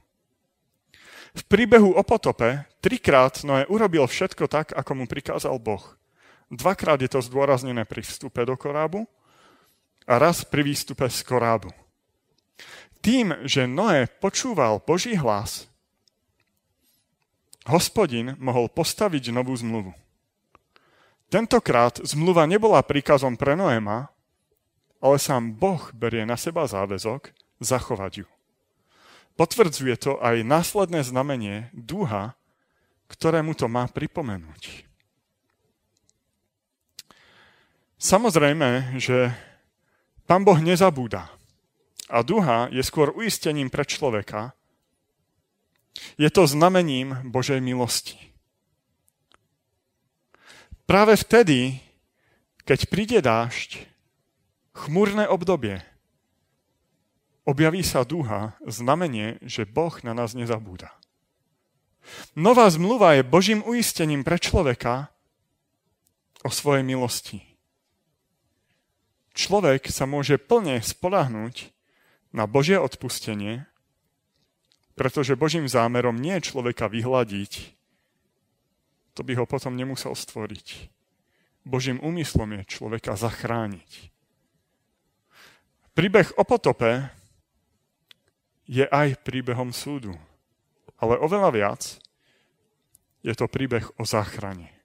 [1.36, 5.84] V príbehu o potope trikrát Noé urobil všetko tak, ako mu prikázal Boh.
[6.48, 9.04] Dvakrát je to zdôraznené pri vstupe do korábu
[10.06, 11.74] a raz pri výstupe z korábu
[13.06, 15.70] tým, že Noé počúval Boží hlas,
[17.70, 19.94] hospodin mohol postaviť novú zmluvu.
[21.26, 24.14] Tentokrát zmluva nebola príkazom pre Noéma,
[25.02, 28.26] ale sám Boh berie na seba záväzok zachovať ju.
[29.36, 32.38] Potvrdzuje to aj následné znamenie duha,
[33.10, 34.86] ktorému to má pripomenúť.
[37.96, 39.34] Samozrejme, že
[40.24, 41.32] pán Boh nezabúda.
[42.06, 44.54] A duha je skôr uistením pre človeka.
[46.14, 48.35] Je to znamením Božej milosti.
[50.86, 51.82] Práve vtedy,
[52.62, 53.90] keď príde dážď,
[54.70, 55.82] chmúrne obdobie,
[57.42, 60.94] objaví sa duha, znamenie, že Boh na nás nezabúda.
[62.38, 65.10] Nová zmluva je Božím uistením pre človeka
[66.46, 67.42] o svojej milosti.
[69.34, 71.74] Človek sa môže plne spolahnuť
[72.30, 73.66] na Božie odpustenie,
[74.94, 77.74] pretože Božím zámerom nie je človeka vyhľadiť,
[79.16, 80.92] to by ho potom nemusel stvoriť.
[81.64, 84.12] Božím úmyslom je človeka zachrániť.
[85.96, 87.08] Príbeh o potope
[88.68, 90.12] je aj príbehom súdu,
[91.00, 91.82] ale oveľa viac
[93.24, 94.76] je to príbeh o záchrane.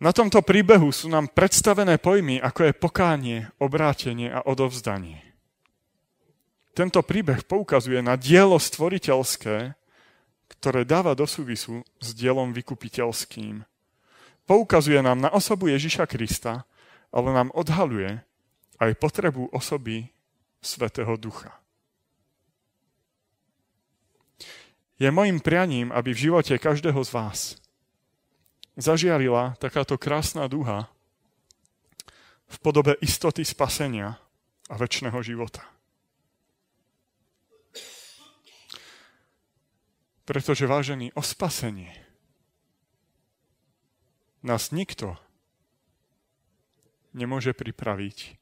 [0.00, 5.20] Na tomto príbehu sú nám predstavené pojmy, ako je pokánie, obrátenie a odovzdanie.
[6.76, 9.72] Tento príbeh poukazuje na dielo stvoriteľské,
[10.48, 13.66] ktoré dáva do súvisu s dielom vykupiteľským.
[14.46, 16.64] Poukazuje nám na osobu Ježiša Krista,
[17.10, 18.22] ale nám odhaluje
[18.78, 20.10] aj potrebu osoby
[20.62, 21.54] Svetého Ducha.
[24.96, 27.38] Je mojim prianím, aby v živote každého z vás
[28.80, 30.88] zažiarila takáto krásna duha
[32.48, 34.16] v podobe istoty spasenia
[34.72, 35.75] a väčšného života.
[40.26, 41.94] Pretože, vážený, o spasenie
[44.42, 45.14] nás nikto
[47.14, 48.34] nemôže pripraviť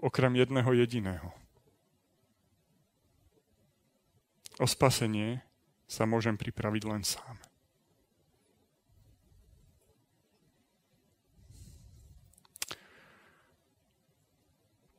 [0.00, 1.30] okrem jedného jediného.
[4.56, 5.44] O spasenie
[5.84, 7.36] sa môžem pripraviť len sám.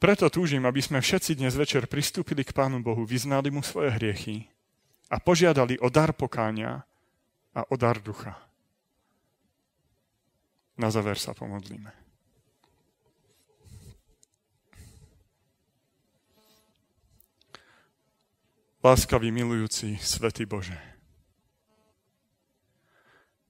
[0.02, 4.50] Preto túžim, aby sme všetci dnes večer pristúpili k Pánu Bohu, vyznali mu svoje hriechy
[5.12, 6.88] a požiadali o dar pokáňa
[7.51, 8.39] a o dar ducha.
[10.80, 11.91] Na záver sa pomodlíme.
[18.82, 20.74] Láskavý, milujúci, svätý Bože.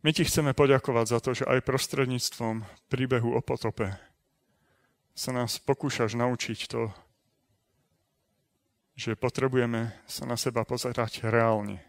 [0.03, 3.95] My ti chceme poďakovať za to, že aj prostredníctvom príbehu o potope
[5.15, 6.91] sa nás pokúšaš naučiť to,
[9.01, 11.81] že potrebujeme sa na seba pozerať reálne.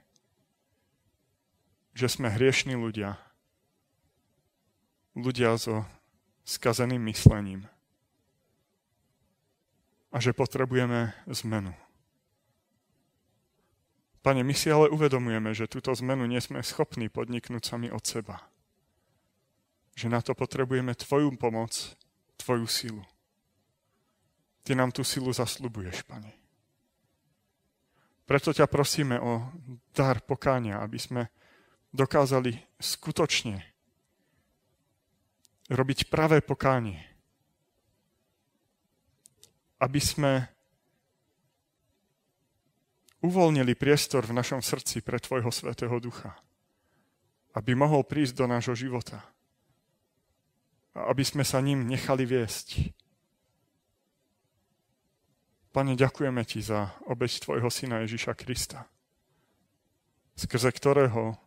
[1.93, 3.21] Že sme hriešní ľudia.
[5.13, 5.85] Ľudia so
[6.49, 7.69] skazeným myslením.
[10.09, 11.77] A že potrebujeme zmenu.
[14.25, 18.41] Pane, my si ale uvedomujeme, že túto zmenu nie sme schopní podniknúť sami od seba.
[19.93, 21.77] Že na to potrebujeme Tvoju pomoc,
[22.41, 23.05] Tvoju silu.
[24.65, 26.42] Ty nám tú silu zaslubuješ, Pane.
[28.33, 29.53] Preto ťa prosíme o
[29.93, 31.29] dar pokáňa, aby sme
[31.93, 33.61] dokázali skutočne
[35.69, 37.13] robiť pravé pokánie.
[39.83, 40.47] aby sme
[43.19, 46.39] uvoľnili priestor v našom srdci pre Tvojho Svetého Ducha.
[47.53, 49.27] Aby mohol prísť do nášho života.
[50.95, 52.95] A aby sme sa ním nechali viesť.
[55.73, 58.85] Pane, ďakujeme Ti za obeď Tvojho Syna Ježiša Krista,
[60.37, 61.41] skrze ktorého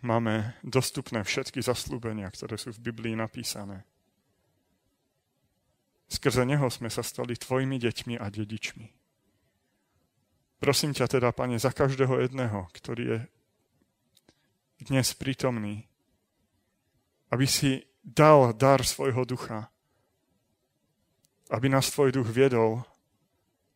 [0.00, 3.84] máme dostupné všetky zaslúbenia, ktoré sú v Biblii napísané.
[6.08, 8.88] Skrze Neho sme sa stali Tvojimi deťmi a dedičmi.
[10.56, 13.18] Prosím ťa teda, Pane, za každého jedného, ktorý je
[14.88, 15.84] dnes prítomný,
[17.28, 19.68] aby si dal dar svojho ducha,
[21.50, 22.82] aby nás Tvoj duch viedol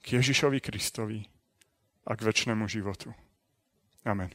[0.02, 1.20] k Ježišovi Kristovi
[2.06, 3.12] a k väčšnému životu.
[4.04, 4.32] Amen.